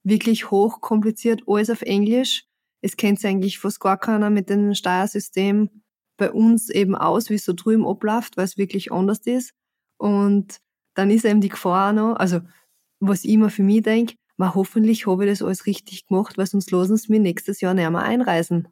wirklich 0.02 0.50
hochkompliziert, 0.50 1.42
alles 1.46 1.70
auf 1.70 1.82
Englisch. 1.82 2.44
Es 2.80 2.96
kennt 2.96 3.20
sich 3.20 3.30
eigentlich 3.30 3.58
fast 3.58 3.80
gar 3.80 3.98
keiner 3.98 4.30
mit 4.30 4.48
dem 4.48 4.74
Steuersystem 4.74 5.70
bei 6.16 6.32
uns 6.32 6.70
eben 6.70 6.94
aus, 6.94 7.30
wie 7.30 7.34
es 7.34 7.44
so 7.44 7.52
drüben 7.52 7.86
abläuft, 7.86 8.36
weil 8.36 8.44
es 8.44 8.56
wirklich 8.56 8.92
anders 8.92 9.20
ist. 9.26 9.52
Und 9.98 10.58
dann 10.94 11.10
ist 11.10 11.24
eben 11.24 11.40
die 11.40 11.48
Gefahr 11.48 11.92
noch, 11.92 12.16
also 12.16 12.40
was 13.00 13.24
ich 13.24 13.30
immer 13.30 13.50
für 13.50 13.62
mich 13.62 13.82
denke, 13.82 14.14
hoffentlich 14.38 15.06
habe 15.06 15.24
ich 15.24 15.32
das 15.32 15.42
alles 15.42 15.66
richtig 15.66 16.06
gemacht, 16.06 16.38
weil 16.38 16.46
sonst 16.46 16.70
losen 16.70 16.96
sie 16.96 17.10
mir 17.10 17.20
nächstes 17.20 17.60
Jahr 17.60 17.74
nicht 17.74 17.90
mehr 17.90 18.02
einreisen. 18.02 18.68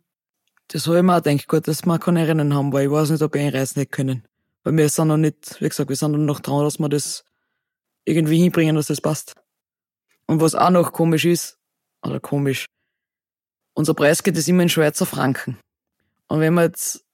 Das 0.68 0.86
habe 0.86 0.98
ich 0.98 1.02
mir 1.02 1.16
auch 1.16 1.22
gedacht, 1.22 1.48
gut, 1.48 1.68
dass 1.68 1.86
wir 1.86 1.98
keine 1.98 2.26
Rennen 2.26 2.54
haben, 2.54 2.72
weil 2.72 2.86
ich 2.86 2.90
weiß 2.90 3.10
nicht, 3.10 3.22
ob 3.22 3.34
ich 3.34 3.42
einreisen 3.42 3.80
hätte 3.80 3.90
können. 3.90 4.24
Weil 4.64 4.76
wir 4.76 4.88
sind 4.88 5.08
noch 5.08 5.16
nicht, 5.16 5.60
wie 5.60 5.68
gesagt, 5.68 5.88
wir 5.88 5.96
sind 5.96 6.12
noch 6.24 6.40
dran, 6.40 6.64
dass 6.64 6.78
wir 6.78 6.88
das 6.88 7.24
irgendwie 8.04 8.38
hinbringen, 8.38 8.76
dass 8.76 8.88
das 8.88 9.00
passt. 9.00 9.34
Und 10.26 10.40
was 10.40 10.54
auch 10.54 10.70
noch 10.70 10.92
komisch 10.92 11.24
ist, 11.24 11.58
oder 12.02 12.20
komisch, 12.20 12.66
unser 13.74 13.94
Preis 13.94 14.22
geht 14.22 14.36
es 14.36 14.48
immer 14.48 14.62
in 14.62 14.68
Schweizer 14.68 15.06
Franken. 15.06 15.58
Und 16.28 16.40
wenn 16.40 16.54
man 16.54 16.64
jetzt 16.64 17.04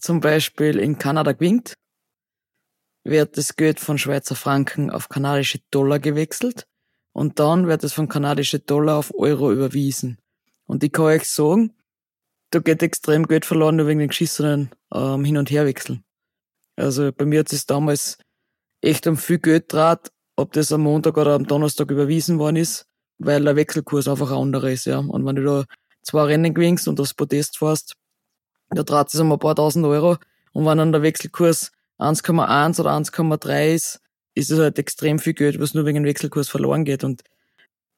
zum 0.00 0.20
Beispiel 0.20 0.78
in 0.78 0.98
Kanada 0.98 1.32
gewinnt, 1.32 1.74
wird 3.04 3.36
das 3.36 3.56
Geld 3.56 3.80
von 3.80 3.98
Schweizer 3.98 4.36
Franken 4.36 4.90
auf 4.90 5.08
kanadische 5.08 5.60
Dollar 5.70 5.98
gewechselt 5.98 6.66
und 7.12 7.38
dann 7.38 7.66
wird 7.66 7.84
es 7.84 7.92
von 7.92 8.08
kanadische 8.08 8.58
Dollar 8.58 8.98
auf 8.98 9.12
Euro 9.14 9.52
überwiesen. 9.52 10.18
Und 10.66 10.84
ich 10.84 10.92
kann 10.92 11.06
euch 11.06 11.24
sagen, 11.24 11.74
da 12.50 12.60
geht 12.60 12.82
extrem 12.82 13.26
Geld 13.26 13.44
verloren 13.44 13.76
nur 13.76 13.86
wegen 13.86 14.00
den 14.00 14.08
geschissenen 14.08 14.70
ähm, 14.94 15.24
Hin- 15.24 15.38
und 15.38 15.50
Herwechseln. 15.50 16.04
Also 16.76 17.12
bei 17.12 17.24
mir 17.24 17.40
hat 17.40 17.52
es 17.52 17.66
damals 17.66 18.18
echt 18.80 19.06
um 19.06 19.16
viel 19.16 19.38
Geld 19.38 19.72
draht, 19.72 20.10
ob 20.36 20.52
das 20.52 20.72
am 20.72 20.82
Montag 20.82 21.16
oder 21.16 21.34
am 21.34 21.46
Donnerstag 21.46 21.90
überwiesen 21.90 22.38
worden 22.38 22.56
ist, 22.56 22.86
weil 23.18 23.44
der 23.44 23.56
Wechselkurs 23.56 24.08
einfach 24.08 24.30
ein 24.30 24.38
anderer 24.38 24.70
ist, 24.70 24.86
ja. 24.86 24.98
Und 24.98 25.24
wenn 25.26 25.36
du 25.36 25.44
da 25.44 25.64
zwei 26.02 26.24
Rennen 26.24 26.54
gewinnst 26.54 26.88
und 26.88 27.00
aufs 27.00 27.14
Podest 27.14 27.58
fährst, 27.58 27.94
da 28.70 28.82
draht 28.82 29.12
es 29.12 29.20
um 29.20 29.32
ein 29.32 29.38
paar 29.38 29.54
tausend 29.54 29.84
Euro. 29.84 30.16
Und 30.52 30.66
wenn 30.66 30.78
dann 30.78 30.92
der 30.92 31.02
Wechselkurs 31.02 31.72
1,1 32.02 32.80
oder 32.80 32.90
1,3 32.92 33.74
ist, 33.74 34.00
ist 34.34 34.50
es 34.50 34.58
halt 34.58 34.78
extrem 34.78 35.18
viel 35.18 35.34
Geld, 35.34 35.60
was 35.60 35.74
nur 35.74 35.86
wegen 35.86 36.04
Wechselkurs 36.04 36.48
verloren 36.48 36.84
geht. 36.84 37.04
Und 37.04 37.22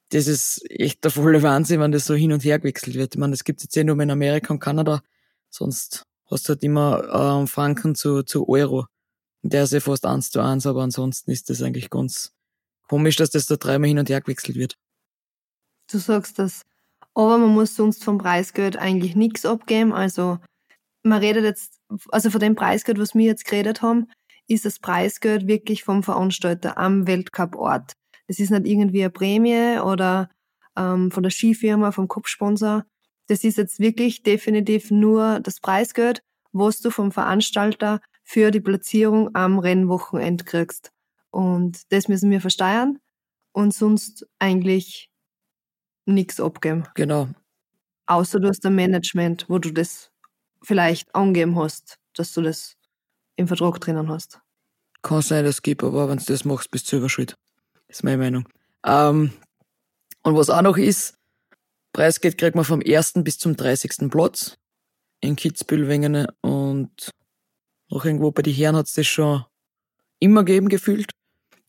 das 0.09 0.27
ist 0.27 0.63
echt 0.69 1.03
der 1.03 1.11
volle 1.11 1.41
Wahnsinn, 1.43 1.79
wenn 1.79 1.91
das 1.91 2.05
so 2.05 2.13
hin 2.13 2.33
und 2.33 2.43
her 2.43 2.59
gewechselt 2.59 2.95
wird. 2.95 3.15
Ich 3.15 3.19
meine, 3.19 3.31
das 3.31 3.43
gibt 3.43 3.59
es 3.59 3.63
jetzt 3.65 3.77
eh 3.77 3.83
nur 3.83 3.99
in 3.99 4.11
Amerika 4.11 4.53
und 4.53 4.59
Kanada. 4.59 5.01
Sonst 5.49 6.05
hast 6.29 6.47
du 6.47 6.49
halt 6.49 6.63
immer 6.63 7.39
ähm, 7.39 7.47
Franken 7.47 7.95
zu, 7.95 8.23
zu 8.23 8.47
Euro. 8.47 8.85
Und 9.41 9.53
der 9.53 9.63
ist 9.63 9.73
ja 9.73 9.79
fast 9.79 10.05
eins 10.05 10.31
zu 10.31 10.41
eins, 10.41 10.65
aber 10.65 10.83
ansonsten 10.83 11.31
ist 11.31 11.49
das 11.49 11.61
eigentlich 11.61 11.89
ganz 11.89 12.33
komisch, 12.87 13.15
dass 13.15 13.29
das 13.29 13.45
da 13.45 13.55
dreimal 13.55 13.87
hin 13.87 13.99
und 13.99 14.09
her 14.09 14.21
gewechselt 14.21 14.57
wird. 14.57 14.77
Du 15.91 15.97
sagst 15.97 16.39
das. 16.39 16.61
Aber 17.13 17.37
man 17.37 17.49
muss 17.49 17.75
sonst 17.75 18.03
vom 18.03 18.17
Preisgeld 18.17 18.75
eigentlich 18.77 19.15
nichts 19.15 19.45
abgeben. 19.45 19.93
Also 19.93 20.39
man 21.05 21.19
redet 21.19 21.43
jetzt, 21.43 21.79
also 22.09 22.29
von 22.29 22.39
dem 22.39 22.55
Preisgeld, 22.55 22.99
was 22.99 23.13
wir 23.13 23.25
jetzt 23.25 23.45
geredet 23.45 23.81
haben, 23.81 24.07
ist 24.47 24.65
das 24.65 24.79
Preisgeld 24.79 25.47
wirklich 25.47 25.83
vom 25.83 26.03
Veranstalter 26.03 26.77
am 26.77 27.07
Weltcup-Ort. 27.07 27.93
Das 28.27 28.39
ist 28.39 28.49
nicht 28.49 28.65
irgendwie 28.65 29.03
eine 29.03 29.11
Prämie 29.11 29.79
oder 29.79 30.29
ähm, 30.75 31.11
von 31.11 31.23
der 31.23 31.29
Skifirma, 31.29 31.91
vom 31.91 32.07
Kopfsponsor. 32.07 32.85
Das 33.27 33.43
ist 33.43 33.57
jetzt 33.57 33.79
wirklich 33.79 34.23
definitiv 34.23 34.91
nur 34.91 35.39
das 35.41 35.59
Preisgeld, 35.59 36.21
was 36.51 36.79
du 36.79 36.89
vom 36.89 37.11
Veranstalter 37.11 38.01
für 38.23 38.49
die 38.49 38.61
Platzierung 38.61 39.33
am 39.35 39.59
Rennwochenende 39.59 40.43
kriegst. 40.43 40.91
Und 41.29 41.91
das 41.91 42.07
müssen 42.07 42.31
wir 42.31 42.41
versteuern 42.41 42.99
und 43.51 43.73
sonst 43.73 44.27
eigentlich 44.39 45.11
nichts 46.05 46.39
abgeben. 46.39 46.87
Genau. 46.95 47.27
Außer 48.07 48.39
du 48.39 48.47
hast 48.47 48.65
ein 48.65 48.75
Management, 48.75 49.45
wo 49.49 49.59
du 49.59 49.71
das 49.71 50.11
vielleicht 50.65 51.13
angeben 51.15 51.57
hast, 51.57 51.97
dass 52.13 52.33
du 52.33 52.41
das 52.41 52.75
im 53.35 53.47
Vertrag 53.47 53.79
drinnen 53.79 54.09
hast. 54.09 54.39
Kann 55.01 55.21
sein, 55.21 55.43
dass 55.43 55.55
es 55.55 55.61
gibt, 55.61 55.83
aber 55.83 56.09
wenn 56.09 56.17
du 56.17 56.25
das 56.25 56.45
machst, 56.45 56.71
bist 56.71 56.87
du 56.87 56.91
selber 56.91 57.09
schuld 57.09 57.35
ist 57.87 58.03
meine 58.03 58.17
Meinung. 58.17 58.47
Ähm, 58.85 59.31
und 60.23 60.35
was 60.35 60.49
auch 60.49 60.61
noch 60.61 60.77
ist, 60.77 61.17
Preisgeld 61.93 62.37
kriegt 62.37 62.55
man 62.55 62.65
vom 62.65 62.81
1. 62.85 63.13
bis 63.17 63.37
zum 63.37 63.55
30. 63.55 64.09
Platz 64.09 64.57
in 65.21 65.35
Kitzbühel, 65.35 65.87
Wengene 65.87 66.27
und 66.41 67.11
noch 67.89 68.03
irgendwo 68.03 68.31
bei 68.31 68.41
den 68.41 68.53
Herren 68.53 68.75
hat 68.75 68.87
es 68.87 68.93
das 68.93 69.07
schon 69.07 69.45
immer 70.19 70.43
gegeben 70.43 70.69
gefühlt. 70.69 71.11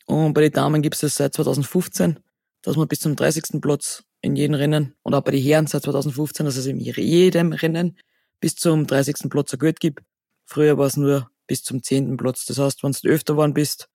Und 0.07 0.35
bei 0.35 0.41
den 0.41 0.53
Damen 0.53 0.83
gibt 0.83 0.97
es 0.97 1.03
das 1.03 1.17
seit 1.17 1.35
2015, 1.35 2.19
dass 2.63 2.77
man 2.77 2.89
bis 2.89 3.01
zum 3.01 3.15
30. 3.15 3.61
Platz 3.61 4.05
in 4.21 4.35
jedem 4.35 4.55
Rennen 4.55 4.95
und 5.03 5.15
auch 5.15 5.23
bei 5.23 5.33
den 5.33 5.43
Herren 5.43 5.67
seit 5.67 5.83
2015, 5.83 6.47
dass 6.47 6.57
es 6.57 6.67
in 6.67 6.81
jedem 6.81 7.53
Rennen 7.53 7.97
bis 8.41 8.57
zum 8.57 8.87
30. 8.87 9.31
Platz 9.31 9.53
ein 9.53 9.59
Geld 9.59 9.81
gibt. 9.81 10.01
Früher 10.47 10.79
war 10.79 10.87
es 10.87 10.97
nur 10.97 11.31
bis 11.47 11.63
zum 11.63 11.83
10. 11.83 12.17
Platz. 12.17 12.45
Das 12.47 12.59
heißt, 12.59 12.83
wenn 12.83 12.93
du 12.93 13.09
öfter 13.09 13.35
geworden 13.35 13.55
bist, 13.55 13.89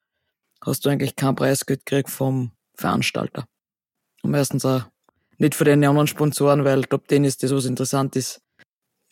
hast 0.64 0.86
du 0.86 0.90
eigentlich 0.90 1.16
kein 1.16 1.36
Preisgeld 1.36 1.86
gekriegt 1.86 2.10
vom 2.10 2.52
Veranstalter. 2.76 3.46
Und 4.24 4.32
meistens 4.32 4.66
auch 4.66 4.84
nicht 5.38 5.56
für 5.56 5.66
den 5.66 5.84
anderen 5.84 6.08
Sponsoren, 6.08 6.64
weil 6.64 6.84
Top 6.84 7.08
denen 7.08 7.26
ist 7.26 7.44
das, 7.44 7.52
was 7.52 7.66
interessant 7.66 8.16
ist. 8.16 8.42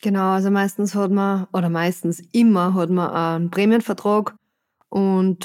Genau, 0.02 0.32
also 0.32 0.50
meistens 0.50 0.94
hat 0.94 1.10
man, 1.10 1.46
oder 1.52 1.68
meistens 1.68 2.20
immer 2.32 2.74
hat 2.74 2.88
man 2.88 3.10
einen 3.10 3.50
Prämienvertrag 3.50 4.34
und 4.88 5.44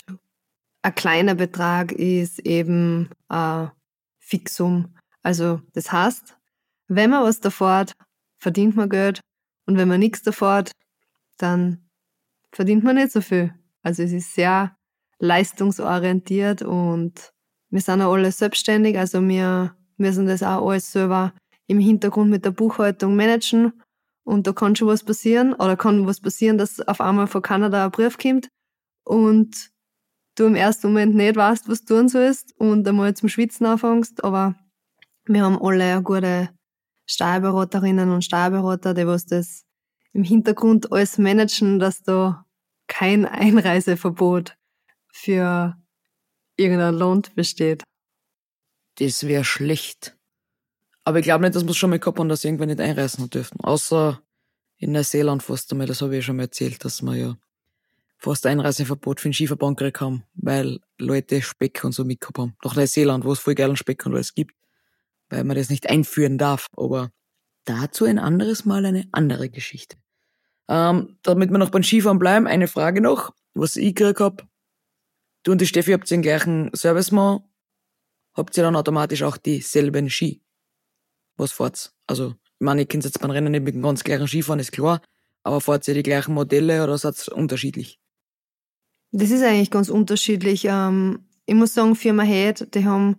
ein 0.81 0.95
kleiner 0.95 1.35
Betrag 1.35 1.91
ist 1.91 2.39
eben 2.39 3.09
ein 3.27 3.71
Fixum. 4.19 4.95
Also 5.23 5.61
das 5.73 5.91
heißt, 5.91 6.37
wenn 6.87 7.09
man 7.09 7.23
was 7.23 7.39
davor 7.39 7.73
hat, 7.73 7.93
verdient 8.37 8.75
man 8.75 8.89
Geld 8.89 9.21
und 9.65 9.77
wenn 9.77 9.87
man 9.87 9.99
nichts 9.99 10.21
davor 10.21 10.53
hat, 10.53 10.71
dann 11.37 11.89
verdient 12.51 12.83
man 12.83 12.95
nicht 12.95 13.11
so 13.11 13.21
viel. 13.21 13.53
Also 13.81 14.03
es 14.03 14.11
ist 14.11 14.33
sehr 14.33 14.75
leistungsorientiert 15.19 16.61
und 16.61 17.33
wir 17.69 17.81
sind 17.81 18.01
auch 18.01 18.13
alle 18.13 18.31
selbstständig, 18.31 18.97
also 18.97 19.21
wir 19.27 19.75
müssen 19.97 20.27
das 20.27 20.43
auch 20.43 20.69
alles 20.69 20.91
selber 20.91 21.33
im 21.67 21.79
Hintergrund 21.79 22.29
mit 22.29 22.45
der 22.45 22.51
Buchhaltung 22.51 23.15
managen. 23.15 23.73
Und 24.23 24.47
da 24.47 24.53
kann 24.53 24.75
schon 24.75 24.87
was 24.87 25.03
passieren 25.03 25.53
oder 25.53 25.77
kann 25.77 26.07
was 26.07 26.19
passieren, 26.19 26.57
dass 26.57 26.79
auf 26.79 26.99
einmal 26.99 27.27
von 27.27 27.41
Kanada 27.41 27.85
ein 27.85 27.91
Brief 27.91 28.17
kommt 28.17 28.49
und 29.03 29.69
du 30.35 30.45
im 30.45 30.55
ersten 30.55 30.87
Moment 30.87 31.15
nicht 31.15 31.35
weißt, 31.35 31.69
was 31.69 31.85
du 31.85 31.95
tun 31.95 32.09
sollst 32.09 32.53
und 32.59 32.87
einmal 32.87 33.13
zum 33.13 33.29
Schwitzen 33.29 33.65
anfängst, 33.65 34.23
aber 34.23 34.55
wir 35.25 35.43
haben 35.43 35.61
alle 35.61 35.83
eine 35.83 36.03
gute 36.03 36.49
Steuerberaterinnen 37.05 38.11
und 38.11 38.23
Steuerberater, 38.23 38.93
die 38.93 39.07
was 39.07 39.25
das 39.25 39.65
im 40.13 40.23
Hintergrund 40.23 40.91
alles 40.91 41.17
managen, 41.17 41.79
dass 41.79 42.01
da 42.01 42.45
kein 42.87 43.25
Einreiseverbot 43.25 44.57
für 45.11 45.75
irgendein 46.57 46.95
Land 46.95 47.35
besteht. 47.35 47.83
Das 48.95 49.27
wäre 49.27 49.43
schlecht. 49.43 50.17
Aber 51.03 51.19
ich 51.19 51.25
glaube 51.25 51.43
nicht, 51.43 51.55
dass 51.55 51.63
wir 51.63 51.71
es 51.71 51.77
schon 51.77 51.89
mal 51.89 51.99
gehabt 51.99 52.17
haben, 52.17 52.29
dass 52.29 52.41
sie 52.41 52.47
irgendwann 52.47 52.69
nicht 52.69 52.79
einreisen 52.79 53.29
dürfen. 53.29 53.59
Außer 53.59 54.21
in 54.77 54.91
Neuseeland 54.91 55.43
fast 55.43 55.71
einmal, 55.71 55.87
das 55.87 56.01
habe 56.01 56.17
ich 56.17 56.25
schon 56.25 56.37
mal 56.37 56.43
erzählt, 56.43 56.83
dass 56.83 57.01
wir 57.01 57.15
ja 57.15 57.37
fast 58.17 58.45
Einreiseverbot 58.45 59.19
für 59.19 59.29
den 59.29 59.33
Skiverband 59.33 59.77
gekriegt 59.77 60.01
haben, 60.01 60.23
weil 60.33 60.79
Leute 60.97 61.41
Speck 61.41 61.83
und 61.83 61.91
so 61.91 62.03
mitgehabt 62.05 62.39
haben. 62.39 62.55
Nach 62.63 62.75
Neuseeland, 62.75 63.25
wo 63.25 63.33
es 63.33 63.39
voll 63.39 63.55
geilen 63.55 63.75
Speck 63.75 64.05
und 64.05 64.13
alles 64.13 64.33
gibt, 64.33 64.55
weil 65.35 65.43
man 65.43 65.57
das 65.57 65.69
nicht 65.69 65.89
einführen 65.89 66.37
darf. 66.37 66.69
Aber 66.77 67.11
dazu 67.65 68.05
ein 68.05 68.19
anderes 68.19 68.65
Mal 68.65 68.85
eine 68.85 69.07
andere 69.11 69.49
Geschichte. 69.49 69.97
Ähm, 70.67 71.17
damit 71.21 71.51
wir 71.51 71.57
noch 71.57 71.69
beim 71.69 71.83
Skifahren 71.83 72.19
bleiben, 72.19 72.47
eine 72.47 72.67
Frage 72.67 73.01
noch, 73.01 73.33
was 73.53 73.75
ich 73.75 73.93
gekriegt 73.93 74.19
hab. 74.19 74.47
Du 75.43 75.51
und 75.51 75.61
die 75.61 75.67
Steffi 75.67 75.91
habt 75.91 76.09
den 76.09 76.23
gleichen 76.23 76.71
Servicemann, 76.73 77.43
habt 78.33 78.57
ihr 78.57 78.63
dann 78.63 78.75
automatisch 78.75 79.21
auch 79.21 79.37
dieselben 79.37 80.09
Ski? 80.09 80.41
Was 81.37 81.51
fahrt's? 81.51 81.93
Also, 82.07 82.29
ich 82.29 82.65
meine, 82.65 82.81
ich 82.81 82.87
könnt 82.87 83.03
jetzt 83.03 83.19
beim 83.19 83.29
Rennen 83.29 83.51
nicht 83.51 83.63
mit 83.63 83.75
dem 83.75 83.83
ganz 83.83 84.03
gleichen 84.03 84.27
Skifahren, 84.27 84.59
ist 84.59 84.71
klar, 84.71 85.01
aber 85.43 85.61
fahrt 85.61 85.87
ihr 85.87 85.93
die 85.93 86.03
gleichen 86.03 86.33
Modelle 86.33 86.83
oder 86.83 86.97
seid 86.97 87.27
unterschiedlich? 87.27 87.99
Das 89.11 89.29
ist 89.29 89.43
eigentlich 89.43 89.69
ganz 89.69 89.89
unterschiedlich. 89.89 90.65
Ähm, 90.65 91.27
ich 91.45 91.53
muss 91.53 91.73
sagen, 91.73 91.95
Firma 91.95 92.23
Head, 92.23 92.73
die 92.73 92.85
haben 92.85 93.17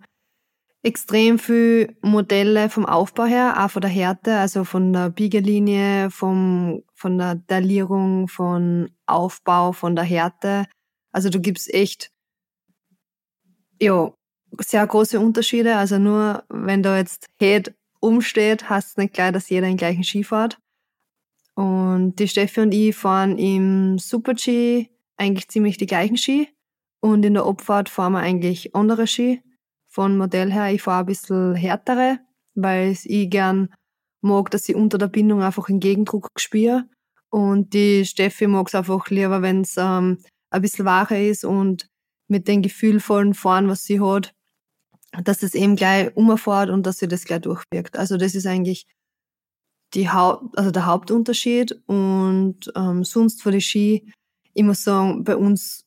extrem 0.87 1.37
viel 1.37 1.97
Modelle 2.01 2.69
vom 2.69 2.85
Aufbau 2.85 3.25
her, 3.25 3.55
auch 3.59 3.71
von 3.71 3.81
der 3.81 3.91
Härte, 3.91 4.37
also 4.37 4.63
von 4.63 4.93
der 4.93 5.09
Biegelinie, 5.09 6.09
vom, 6.09 6.81
von 6.93 7.17
der 7.17 7.35
Dalierung, 7.35 8.29
von 8.29 8.89
Aufbau, 9.05 9.73
von 9.73 9.97
der 9.97 10.05
Härte. 10.05 10.65
Also 11.11 11.29
du 11.29 11.41
gibst 11.41 11.73
echt, 11.73 12.09
ja, 13.81 14.13
sehr 14.59 14.87
große 14.87 15.19
Unterschiede. 15.19 15.75
Also 15.75 15.99
nur, 15.99 16.45
wenn 16.47 16.83
da 16.83 16.97
jetzt 16.97 17.27
Head 17.37 17.75
umsteht, 17.99 18.69
heißt 18.69 18.91
es 18.91 18.97
nicht 18.97 19.13
gleich, 19.13 19.33
dass 19.33 19.49
jeder 19.49 19.67
den 19.67 19.75
gleichen 19.75 20.05
Ski 20.05 20.23
fährt. 20.23 20.57
Und 21.53 22.15
die 22.15 22.29
Steffi 22.29 22.61
und 22.61 22.71
ich 22.71 22.95
fahren 22.95 23.37
im 23.37 23.99
Super-G 23.99 24.87
eigentlich 25.17 25.49
ziemlich 25.49 25.75
die 25.75 25.87
gleichen 25.87 26.15
Ski. 26.15 26.47
Und 27.01 27.25
in 27.25 27.33
der 27.33 27.45
Abfahrt 27.45 27.89
fahren 27.89 28.13
wir 28.13 28.19
eigentlich 28.19 28.73
andere 28.73 29.05
Ski 29.05 29.41
von 29.97 30.15
Modell 30.15 30.53
her. 30.53 30.71
Ich 30.71 30.83
fahre 30.83 30.99
ein 30.99 31.07
bisschen 31.07 31.55
härtere, 31.55 32.19
weil 32.53 32.95
ich 33.03 33.29
gern 33.31 33.73
mag, 34.21 34.51
dass 34.51 34.69
ich 34.69 34.75
unter 34.75 34.99
der 34.99 35.07
Bindung 35.07 35.41
einfach 35.41 35.69
einen 35.69 35.79
Gegendruck 35.79 36.27
spüre. 36.37 36.83
Und 37.31 37.73
die 37.73 38.05
Steffi 38.05 38.45
mag 38.45 38.67
es 38.67 38.75
einfach 38.75 39.09
lieber, 39.09 39.41
wenn 39.41 39.61
es 39.61 39.73
ähm, 39.75 40.19
ein 40.51 40.61
bisschen 40.61 40.85
wacher 40.85 41.19
ist 41.19 41.43
und 41.43 41.87
mit 42.27 42.47
dem 42.47 42.61
gefühlvollen 42.61 43.33
Fahren, 43.33 43.69
was 43.69 43.85
sie 43.85 43.99
hat, 43.99 44.33
dass 45.23 45.41
es 45.41 45.55
eben 45.55 45.75
gleich 45.75 46.15
umfährt 46.15 46.69
und 46.69 46.85
dass 46.85 46.99
sie 46.99 47.07
das 47.07 47.25
gleich 47.25 47.41
durchwirkt. 47.41 47.97
Also 47.97 48.17
das 48.17 48.35
ist 48.35 48.45
eigentlich 48.45 48.85
die 49.95 50.09
Haupt, 50.11 50.55
also 50.59 50.69
der 50.69 50.85
Hauptunterschied. 50.85 51.71
Und 51.87 52.71
ähm, 52.75 53.03
sonst 53.03 53.41
für 53.41 53.51
die 53.51 53.61
Ski, 53.61 54.11
ich 54.53 54.63
muss 54.63 54.83
sagen, 54.83 55.23
bei 55.23 55.35
uns 55.35 55.81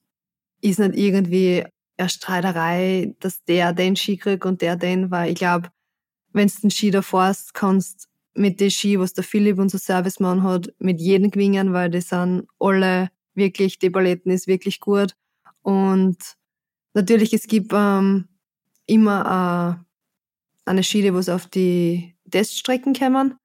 ist 0.62 0.80
nicht 0.80 0.96
irgendwie 0.96 1.64
Streiterei, 2.08 3.14
dass 3.20 3.44
der 3.44 3.72
den 3.72 3.96
Ski 3.96 4.16
kriegt 4.16 4.46
und 4.46 4.62
der 4.62 4.76
den, 4.76 5.10
weil 5.10 5.30
ich 5.30 5.36
glaube, 5.36 5.70
wenn 6.32 6.48
du 6.48 6.54
den 6.62 6.70
Ski 6.70 6.90
da 6.90 7.02
fährst, 7.02 7.54
kannst 7.54 8.08
mit 8.34 8.60
den 8.60 8.70
Ski, 8.70 8.98
was 8.98 9.12
der 9.12 9.24
Philipp, 9.24 9.58
unser 9.58 9.78
Servicemann 9.78 10.42
hat, 10.42 10.72
mit 10.78 11.00
jedem 11.00 11.30
gewinnen, 11.30 11.72
weil 11.72 11.90
die 11.90 12.00
sind 12.00 12.46
alle 12.58 13.10
wirklich, 13.34 13.78
die 13.78 13.90
Paletten 13.90 14.30
ist 14.30 14.46
wirklich 14.46 14.80
gut. 14.80 15.14
Und 15.62 16.16
natürlich, 16.94 17.32
es 17.32 17.46
gibt 17.46 17.72
ähm, 17.74 18.28
immer 18.86 19.78
äh, 20.66 20.70
eine 20.70 20.82
Schiede, 20.82 21.14
wo 21.14 21.18
es 21.18 21.28
auf 21.28 21.46
die 21.46 22.16
Teststrecken 22.30 22.94
kommen, 22.94 23.36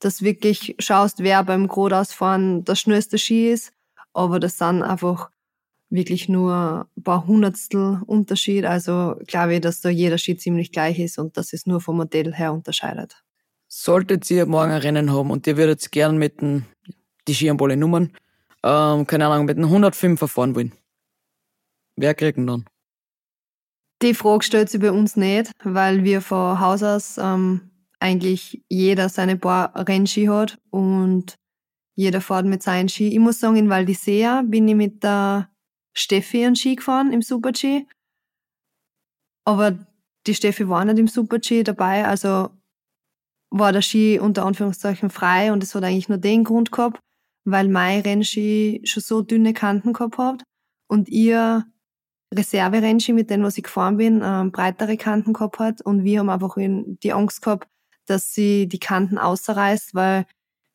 dass 0.00 0.22
wirklich 0.22 0.74
schaust, 0.78 1.20
wer 1.20 1.44
beim 1.44 1.68
Grodausfahren 1.68 2.64
der 2.64 2.74
schnellste 2.74 3.18
Ski 3.18 3.50
ist. 3.50 3.72
Aber 4.12 4.40
das 4.40 4.58
sind 4.58 4.82
einfach 4.82 5.30
wirklich 5.92 6.28
nur 6.28 6.88
ein 6.96 7.02
paar 7.02 7.26
Hundertstel 7.26 8.00
Unterschied. 8.06 8.64
Also 8.64 9.16
glaube 9.26 9.54
ich, 9.54 9.60
dass 9.60 9.80
da 9.80 9.90
jeder 9.90 10.18
Ski 10.18 10.36
ziemlich 10.36 10.72
gleich 10.72 10.98
ist 10.98 11.18
und 11.18 11.36
dass 11.36 11.52
es 11.52 11.66
nur 11.66 11.80
vom 11.80 11.98
Modell 11.98 12.32
her 12.32 12.52
unterscheidet. 12.52 13.22
Solltet 13.68 14.30
ihr 14.30 14.46
morgen 14.46 14.72
ein 14.72 14.80
Rennen 14.80 15.12
haben 15.12 15.30
und 15.30 15.46
ihr 15.46 15.56
würdet 15.56 15.92
gern 15.92 16.16
mit 16.16 16.40
den, 16.40 16.64
die 17.28 17.34
Ski 17.34 17.50
alle 17.50 17.76
Nummern, 17.76 18.12
ähm, 18.62 19.06
keine 19.06 19.26
Ahnung, 19.26 19.46
mit 19.46 19.58
den 19.58 19.66
105er 19.66 20.28
fahren 20.28 20.54
wollen, 20.54 20.72
wer 21.96 22.14
kriegt 22.14 22.38
ihn 22.38 22.46
dann? 22.46 22.64
Die 24.02 24.14
Frage 24.14 24.44
stellt 24.44 24.68
sich 24.68 24.80
bei 24.80 24.90
uns 24.90 25.16
nicht, 25.16 25.52
weil 25.62 26.04
wir 26.04 26.20
von 26.20 26.58
Haus 26.58 26.82
aus 26.82 27.18
ähm, 27.18 27.70
eigentlich 28.00 28.62
jeder 28.68 29.08
seine 29.08 29.36
paar 29.36 29.72
Rennski 29.76 30.26
hat 30.26 30.58
und 30.70 31.36
jeder 31.94 32.20
fährt 32.20 32.46
mit 32.46 32.62
seinen 32.62 32.88
Ski. 32.88 33.08
Ich 33.08 33.18
muss 33.18 33.38
sagen, 33.38 33.56
in 33.56 33.68
Val 33.68 33.84
d'Isea 33.84 34.42
bin 34.48 34.66
ich 34.66 34.74
mit 34.74 35.04
der 35.04 35.51
Steffi 35.94 36.44
einen 36.44 36.56
Ski 36.56 36.76
gefahren 36.76 37.12
im 37.12 37.22
Super-G. 37.22 37.86
Aber 39.44 39.78
die 40.26 40.34
Steffi 40.34 40.68
war 40.68 40.84
nicht 40.84 40.98
im 40.98 41.08
Super-G 41.08 41.64
dabei, 41.64 42.06
also 42.06 42.50
war 43.50 43.72
der 43.72 43.82
Ski 43.82 44.18
unter 44.18 44.46
Anführungszeichen 44.46 45.10
frei 45.10 45.52
und 45.52 45.62
es 45.62 45.74
hat 45.74 45.84
eigentlich 45.84 46.08
nur 46.08 46.18
den 46.18 46.44
Grund 46.44 46.72
gehabt, 46.72 47.00
weil 47.44 47.68
mein 47.68 48.00
Rennski 48.00 48.80
schon 48.84 49.02
so 49.02 49.20
dünne 49.20 49.52
Kanten 49.52 49.92
gehabt 49.92 50.18
hat 50.18 50.42
und 50.88 51.08
ihr 51.08 51.66
Reserve-Rennski, 52.34 53.12
mit 53.12 53.28
denen 53.28 53.44
was 53.44 53.58
ich 53.58 53.64
gefahren 53.64 53.98
bin, 53.98 54.22
ähm, 54.24 54.52
breitere 54.52 54.96
Kanten 54.96 55.34
gehabt 55.34 55.58
hat 55.58 55.82
und 55.82 56.04
wir 56.04 56.20
haben 56.20 56.30
einfach 56.30 56.56
die 56.56 57.12
Angst 57.12 57.42
gehabt, 57.42 57.68
dass 58.06 58.32
sie 58.32 58.68
die 58.68 58.78
Kanten 58.78 59.18
außerreißt, 59.18 59.94
weil 59.94 60.24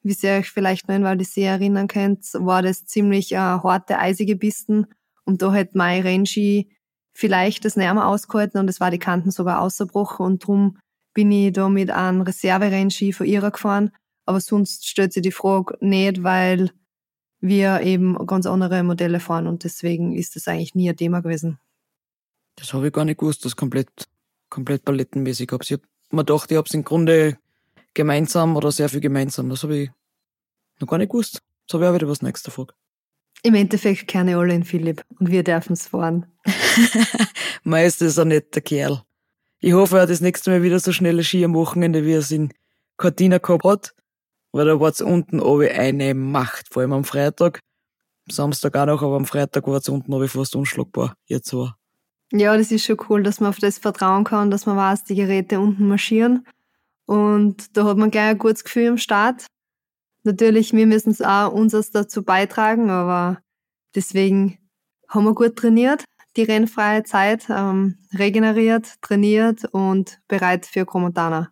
wie 0.04 0.16
ihr 0.22 0.34
euch 0.34 0.52
vielleicht 0.52 0.88
noch 0.88 0.96
in 0.96 1.04
Val 1.04 1.18
d'Isère 1.18 1.48
erinnern 1.48 1.88
könnt, 1.88 2.26
war 2.34 2.62
das 2.62 2.86
ziemlich 2.86 3.32
äh, 3.32 3.38
harte, 3.38 3.98
eisige 3.98 4.38
Pisten 4.38 4.88
und 5.28 5.42
da 5.42 5.52
hat 5.52 5.76
mein 5.76 6.02
Rennski 6.02 6.70
vielleicht 7.14 7.66
das 7.66 7.76
Närmer 7.76 8.08
ausgehalten 8.08 8.60
und 8.60 8.70
es 8.70 8.80
war 8.80 8.92
die 8.92 9.00
Kanten 9.00 9.32
sogar 9.32 9.62
ausgebrochen 9.62 10.26
und 10.26 10.48
drum 10.48 10.78
bin 11.14 11.32
ich 11.32 11.52
da 11.52 11.68
mit 11.68 11.92
einem 11.92 12.22
Reserve-Rennski 12.22 13.12
von 13.12 13.26
ihrer 13.26 13.52
gefahren. 13.52 13.92
Aber 14.26 14.40
sonst 14.40 14.88
stellt 14.88 15.14
sich 15.14 15.24
die 15.24 15.32
Frage 15.32 15.78
nicht, 15.80 16.24
weil 16.24 16.72
wir 17.40 17.82
eben 17.82 18.26
ganz 18.26 18.46
andere 18.46 18.84
Modelle 18.84 19.20
fahren 19.20 19.48
und 19.48 19.64
deswegen 19.64 20.16
ist 20.16 20.36
das 20.36 20.48
eigentlich 20.48 20.76
nie 20.76 20.90
ein 20.90 20.96
Thema 20.96 21.22
gewesen. 21.22 21.60
Das 22.56 22.74
habe 22.74 22.88
ich 22.88 22.94
gar 22.94 23.06
nicht 23.06 23.20
gewusst, 23.20 23.46
das 23.46 23.56
komplett, 23.56 23.90
komplett 24.50 24.86
palettenmäßig 24.86 25.50
habe. 25.52 25.64
Ich 25.64 25.72
habe 25.74 25.84
mir 26.12 26.24
gedacht, 26.24 26.52
ich 26.52 26.58
habe 26.58 26.68
es 26.68 26.74
im 26.74 26.84
Grunde 26.84 27.38
gemeinsam 27.94 28.56
oder 28.56 28.72
sehr 28.72 28.90
viel 28.90 29.02
gemeinsam. 29.02 29.50
Das 29.50 29.64
habe 29.64 29.78
ich 29.78 29.92
noch 30.80 30.88
gar 30.88 30.98
nicht 30.98 31.12
gewusst. 31.12 31.42
Jetzt 31.64 31.74
habe 31.74 31.84
ich 31.84 31.90
auch 31.90 31.96
wieder 31.96 32.08
was 32.08 32.22
nächste 32.22 32.52
Frage. 32.52 32.74
Im 33.44 33.54
Endeffekt 33.54 34.08
keine 34.08 34.38
alle 34.38 34.54
in 34.54 34.64
Philipp 34.64 35.04
und 35.20 35.32
wir 35.32 35.44
dürfen 35.44 35.74
es 35.74 35.88
fahren. 35.88 36.26
Meist 37.64 38.02
ist 38.02 38.18
er 38.18 38.26
nicht 38.26 38.56
der 38.56 38.62
Kerl. 38.62 39.02
Ich 39.60 39.74
hoffe, 39.74 39.98
er 39.98 40.04
hat 40.04 40.10
das 40.10 40.22
nächste 40.22 40.52
Mal 40.52 40.64
wieder 40.64 40.80
so 40.80 40.92
schnelle 40.92 41.24
Ski 41.24 41.44
am 41.44 41.56
Wochenende, 41.56 42.06
wie 42.06 42.14
er 42.14 42.20
es 42.20 42.32
in 42.32 42.54
Cortina 42.98 43.38
gehabt 43.38 43.64
hat. 43.64 43.96
Weil 44.52 44.66
da 44.66 44.80
war 44.80 44.90
es 44.90 45.02
unten 45.02 45.40
oben 45.40 45.70
eine 45.70 46.14
Macht, 46.14 46.72
vor 46.72 46.82
allem 46.82 46.94
am 46.94 47.04
Freitag. 47.04 47.60
Samstag 48.30 48.76
auch 48.76 48.86
noch, 48.86 49.02
aber 49.02 49.16
am 49.16 49.26
Freitag 49.26 49.68
war 49.68 49.78
es 49.78 49.90
unten 49.90 50.14
oben 50.14 50.28
fast 50.28 50.56
unschlagbar. 50.56 51.16
Jetzt 51.26 51.54
war. 51.54 51.78
Ja, 52.32 52.58
das 52.58 52.72
ist 52.72 52.86
schon 52.86 52.98
cool, 53.10 53.24
dass 53.24 53.40
man 53.40 53.50
auf 53.50 53.60
das 53.60 53.78
vertrauen 53.78 54.24
kann, 54.24 54.52
dass 54.52 54.66
man 54.66 54.76
weiß, 54.76 55.06
die 55.06 55.16
Geräte 55.16 55.60
unten 55.60 55.88
marschieren. 55.88 56.46
Und 57.06 57.78
da 57.78 57.86
hat 57.86 57.98
man 57.98 58.12
gleich 58.12 58.32
ein 58.32 58.38
gutes 58.38 58.64
Gefühl 58.64 58.90
am 58.90 58.98
Start. 58.98 59.46
Natürlich, 60.28 60.74
wir 60.74 60.88
müssen 60.88 61.12
es 61.12 61.22
auch 61.22 61.54
unseres 61.54 61.92
dazu 61.92 62.22
beitragen, 62.22 62.90
aber 62.90 63.40
deswegen 63.96 64.58
haben 65.08 65.24
wir 65.24 65.34
gut 65.34 65.56
trainiert, 65.56 66.04
die 66.36 66.44
rennfreie 66.44 67.04
Zeit, 67.04 67.46
ähm, 67.50 67.98
regeneriert, 68.14 69.02
trainiert 69.02 69.64
und 69.72 70.20
bereit 70.28 70.66
für 70.66 70.86
Komotana. 70.86 71.50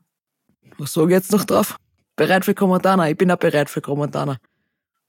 Was 0.77 0.91
sage 0.91 1.07
ich 1.07 1.11
jetzt 1.13 1.31
noch 1.31 1.45
drauf? 1.45 1.77
Bereit 2.17 2.43
für 2.43 2.53
Komotana. 2.53 3.09
Ich 3.09 3.15
bin 3.15 3.31
auch 3.31 3.38
bereit 3.38 3.69
für 3.69 3.79
Komotana. 3.79 4.39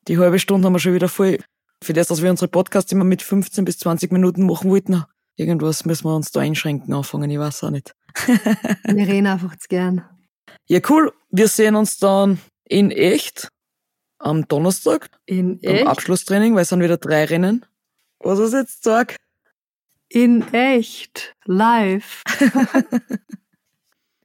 Die 0.06 0.16
halbe 0.16 0.38
Stunde 0.38 0.66
haben 0.66 0.74
wir 0.74 0.78
schon 0.78 0.94
wieder 0.94 1.08
voll. 1.08 1.38
Für 1.82 1.92
das, 1.92 2.06
dass 2.06 2.22
wir 2.22 2.30
unsere 2.30 2.46
Podcasts 2.46 2.92
immer 2.92 3.02
mit 3.02 3.20
15 3.20 3.64
bis 3.64 3.80
20 3.80 4.12
Minuten 4.12 4.46
machen 4.46 4.70
wollten, 4.70 5.02
irgendwas 5.34 5.84
müssen 5.84 6.04
wir 6.04 6.14
uns 6.14 6.30
da 6.30 6.38
einschränken 6.38 6.94
anfangen, 6.94 7.28
ich 7.32 7.38
weiß 7.40 7.64
auch 7.64 7.70
nicht. 7.70 7.96
wir 8.84 9.08
reden 9.08 9.26
einfach 9.26 9.56
zu 9.56 9.66
gern. 9.68 10.04
Ja, 10.68 10.78
cool. 10.88 11.12
Wir 11.30 11.48
sehen 11.48 11.74
uns 11.74 11.98
dann 11.98 12.38
in 12.68 12.92
echt 12.92 13.50
am 14.18 14.46
Donnerstag. 14.48 15.10
In 15.26 15.62
echt? 15.62 15.82
Am 15.82 15.88
Abschlusstraining, 15.88 16.54
weil 16.54 16.62
es 16.62 16.68
sind 16.70 16.82
wieder 16.82 16.96
drei 16.96 17.24
Rennen. 17.24 17.66
Was 18.18 18.38
ist 18.38 18.54
jetzt 18.54 18.82
Tag? 18.82 19.16
In 20.08 20.52
echt. 20.52 21.34
Live. 21.44 22.22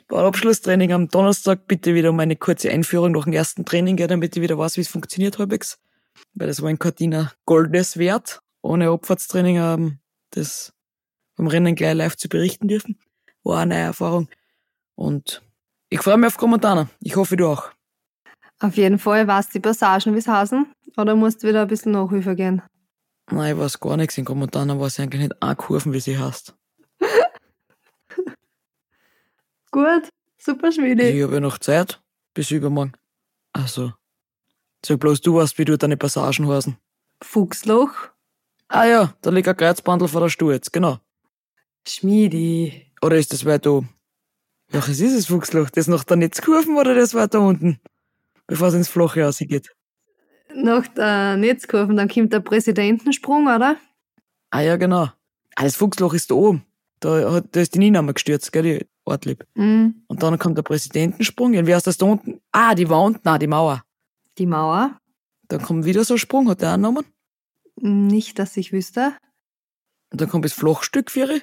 Beim 0.08 0.26
Abschlusstraining 0.26 0.92
am 0.92 1.08
Donnerstag 1.08 1.68
bitte 1.68 1.96
wieder 1.96 2.10
um 2.10 2.20
eine 2.20 2.36
kurze 2.36 2.70
Einführung 2.70 3.14
nach 3.14 3.24
dem 3.24 3.34
ersten 3.34 3.66
Training, 3.66 3.96
gell, 3.96 4.08
damit 4.08 4.36
ich 4.36 4.42
wieder 4.42 4.58
weiß, 4.58 4.78
wie 4.78 4.82
es 4.82 4.90
funktioniert 4.90 5.40
halbwegs. 5.40 5.80
Weil 6.34 6.48
das 6.48 6.62
war 6.62 6.70
ein 6.70 6.80
Cortina 6.80 7.32
Goldes 7.46 7.98
wert, 7.98 8.42
ohne 8.62 8.90
Abfahrtstraining 8.90 9.58
ähm, 9.58 10.00
das 10.32 10.74
vom 11.36 11.48
Rennen 11.48 11.76
gleich 11.76 11.96
live 11.96 12.18
zu 12.18 12.30
berichten 12.30 12.68
dürfen. 12.68 13.00
War 13.44 13.62
eine 13.62 13.76
neue 13.76 13.84
Erfahrung. 13.84 14.30
Und 14.96 15.42
ich 15.90 16.02
freue 16.02 16.18
mich 16.18 16.28
auf 16.28 16.38
Kommentare. 16.38 16.90
Ich 17.00 17.16
hoffe, 17.16 17.38
du 17.38 17.48
auch. 17.48 17.72
Auf 18.62 18.78
jeden 18.78 19.00
Fall. 19.00 19.26
Du 19.26 19.42
die 19.54 19.60
Passagen, 19.60 20.14
wie 20.14 20.20
es 20.20 20.28
heißen? 20.28 20.68
Oder 20.96 21.16
musst 21.16 21.42
du 21.42 21.48
wieder 21.48 21.64
ein 21.64 21.68
bisschen 21.68 21.94
Nachhilfe 21.94 22.36
gehen? 22.36 22.62
Nein, 23.32 23.56
ich 23.56 23.60
weiß 23.60 23.80
gar 23.80 23.98
nichts. 23.98 24.18
In 24.18 24.26
Kommentaren 24.26 24.80
weiß 24.80 24.94
ich 24.94 25.02
eigentlich 25.02 25.22
nicht 25.22 25.42
eine 25.42 25.56
Kurven, 25.56 25.94
wie 25.94 26.00
sie 26.00 26.20
heißt. 26.20 26.54
Gut, 29.72 30.10
super 30.38 30.72
Schmiede. 30.72 31.10
Ich 31.10 31.24
habe 31.24 31.34
ja 31.36 31.40
noch 31.40 31.58
Zeit. 31.58 32.02
Bis 32.36 32.52
übermorgen. 32.52 32.94
Ach 33.54 33.68
so. 33.68 33.94
Sag 34.86 35.00
bloß, 35.00 35.22
du 35.22 35.36
weißt, 35.36 35.58
wie 35.58 35.66
du 35.66 35.78
deine 35.78 35.98
Passagen 35.98 36.48
heißen. 36.48 36.78
Fuchsloch. 37.24 37.94
Ah 38.68 38.86
ja, 38.86 39.14
da 39.22 39.32
liegt 39.32 39.48
ein 39.48 39.58
Kreuzbandel 39.58 40.08
vor 40.08 40.22
der 40.22 40.30
Stuhl 40.30 40.54
jetzt, 40.54 40.72
genau. 40.72 41.00
Schmiedi. 41.88 42.92
Oder 43.02 43.18
ist 43.18 43.34
das 43.34 43.44
weiter 43.46 43.72
oben? 43.74 43.90
Welches 44.70 45.00
ist 45.00 45.18
das 45.18 45.26
Fuchsloch? 45.26 45.70
Das 45.72 45.88
nach 45.88 46.04
der 46.04 46.18
Netzkurven 46.18 46.78
oder 46.78 46.94
das 46.96 47.14
weiter 47.14 47.42
unten? 47.42 47.80
Bevor 48.48 48.68
es 48.68 48.74
ins 48.74 48.90
Flache 48.90 49.24
rausgeht. 49.24 49.74
Nach 50.54 50.88
der 50.88 51.38
Netzkurven, 51.38 51.96
dann 51.96 52.10
kommt 52.10 52.34
der 52.34 52.42
Präsidentensprung, 52.42 53.48
oder? 53.48 53.78
Ah 54.50 54.62
ja, 54.62 54.76
genau. 54.76 55.10
Ah, 55.56 55.64
das 55.64 55.76
Fuchsloch 55.78 56.14
ist 56.14 56.30
da 56.32 56.36
oben. 56.36 56.66
Da, 57.00 57.32
hat, 57.32 57.56
da 57.56 57.62
ist 57.62 57.74
die 57.74 57.80
Nina 57.80 58.02
mal 58.02 58.14
gestürzt, 58.14 58.52
gell, 58.52 58.64
die 58.64 58.86
Ortlieb. 59.06 59.46
Mhm. 59.56 60.04
Und 60.08 60.22
dann 60.22 60.38
kommt 60.38 60.58
der 60.58 60.64
Präsidentensprung. 60.64 61.56
Und 61.58 61.66
wer 61.66 61.78
ist 61.78 61.88
das 61.88 61.98
da 61.98 62.06
unten? 62.06 62.42
Ah, 62.52 62.76
die 62.76 62.90
Wand, 62.90 63.24
nein, 63.24 63.40
die 63.40 63.48
Mauer. 63.48 63.84
Die 64.38 64.46
Mauer? 64.46 65.00
Dann 65.48 65.62
kommt 65.62 65.86
wieder 65.86 66.04
so 66.04 66.16
ein 66.16 66.18
Sprung, 66.18 66.50
hat 66.50 66.62
der 66.62 66.78
Namen? 66.78 67.06
Nicht, 67.76 68.40
dass 68.40 68.58
ich 68.58 68.72
wüsste. 68.72 69.14
Und 70.12 70.22
dann 70.22 70.30
kommt 70.30 70.46
das 70.46 70.54
Flachstück 70.54 71.10
für 71.10 71.42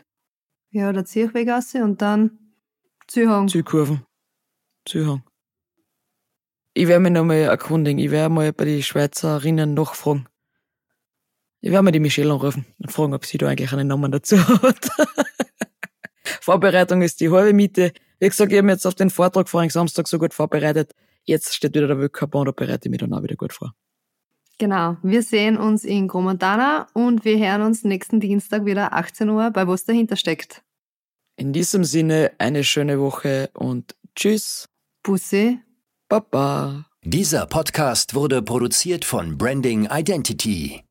Ja, 0.70 0.92
der 0.92 1.04
Zierchweggasse 1.04 1.82
und 1.82 2.00
dann 2.02 2.38
Zühang. 3.06 3.48
Zükurven. 3.48 4.04
Zühang. 4.86 5.22
Ich 6.74 6.86
werde 6.86 7.00
mich 7.00 7.12
nochmal 7.12 7.38
erkundigen. 7.38 7.98
Ich 7.98 8.10
werde 8.10 8.32
mal 8.32 8.52
bei 8.52 8.64
den 8.64 8.82
Schweizerinnen 8.82 9.74
nachfragen. 9.74 10.28
Ich 11.60 11.70
werde 11.70 11.82
mal 11.82 11.90
die 11.90 12.00
Michelle 12.00 12.32
anrufen 12.32 12.66
und 12.78 12.92
fragen, 12.92 13.14
ob 13.14 13.26
sie 13.26 13.38
da 13.38 13.48
eigentlich 13.48 13.72
einen 13.72 13.88
Namen 13.88 14.12
dazu 14.12 14.36
hat. 14.38 14.88
Vorbereitung 16.40 17.02
ist 17.02 17.20
die 17.20 17.30
halbe 17.30 17.52
Miete. 17.52 17.92
Wie 18.20 18.28
gesagt, 18.28 18.52
ich 18.52 18.58
habe 18.58 18.66
mich 18.66 18.74
jetzt 18.74 18.86
auf 18.86 18.94
den 18.94 19.10
Vortrag 19.10 19.48
vorigen 19.48 19.70
Samstag 19.70 20.06
so 20.06 20.18
gut 20.18 20.34
vorbereitet. 20.34 20.92
Jetzt 21.24 21.54
steht 21.54 21.74
wieder 21.74 21.88
der 21.88 21.98
Weltcup 21.98 22.34
an, 22.36 22.46
da 22.46 22.52
bereite 22.52 22.88
ich 22.88 22.90
mich 22.90 23.00
dann 23.00 23.12
auch 23.12 23.22
wieder 23.22 23.36
gut 23.36 23.52
vor. 23.52 23.74
Genau. 24.58 24.96
Wir 25.02 25.22
sehen 25.22 25.56
uns 25.56 25.84
in 25.84 26.08
Gromontana 26.08 26.88
und 26.92 27.24
wir 27.24 27.38
hören 27.38 27.62
uns 27.62 27.84
nächsten 27.84 28.18
Dienstag 28.18 28.64
wieder 28.64 28.92
18 28.92 29.28
Uhr 29.28 29.50
bei 29.50 29.68
was 29.68 29.84
dahinter 29.84 30.16
steckt. 30.16 30.62
In 31.36 31.52
diesem 31.52 31.84
Sinne 31.84 32.32
eine 32.38 32.64
schöne 32.64 32.98
Woche 32.98 33.50
und 33.54 33.94
tschüss. 34.16 34.68
Bussi. 35.04 35.60
Baba. 36.08 36.86
Dieser 37.02 37.44
Podcast 37.44 38.14
wurde 38.14 38.40
produziert 38.40 39.04
von 39.04 39.36
Branding 39.36 39.88
Identity. 39.92 40.87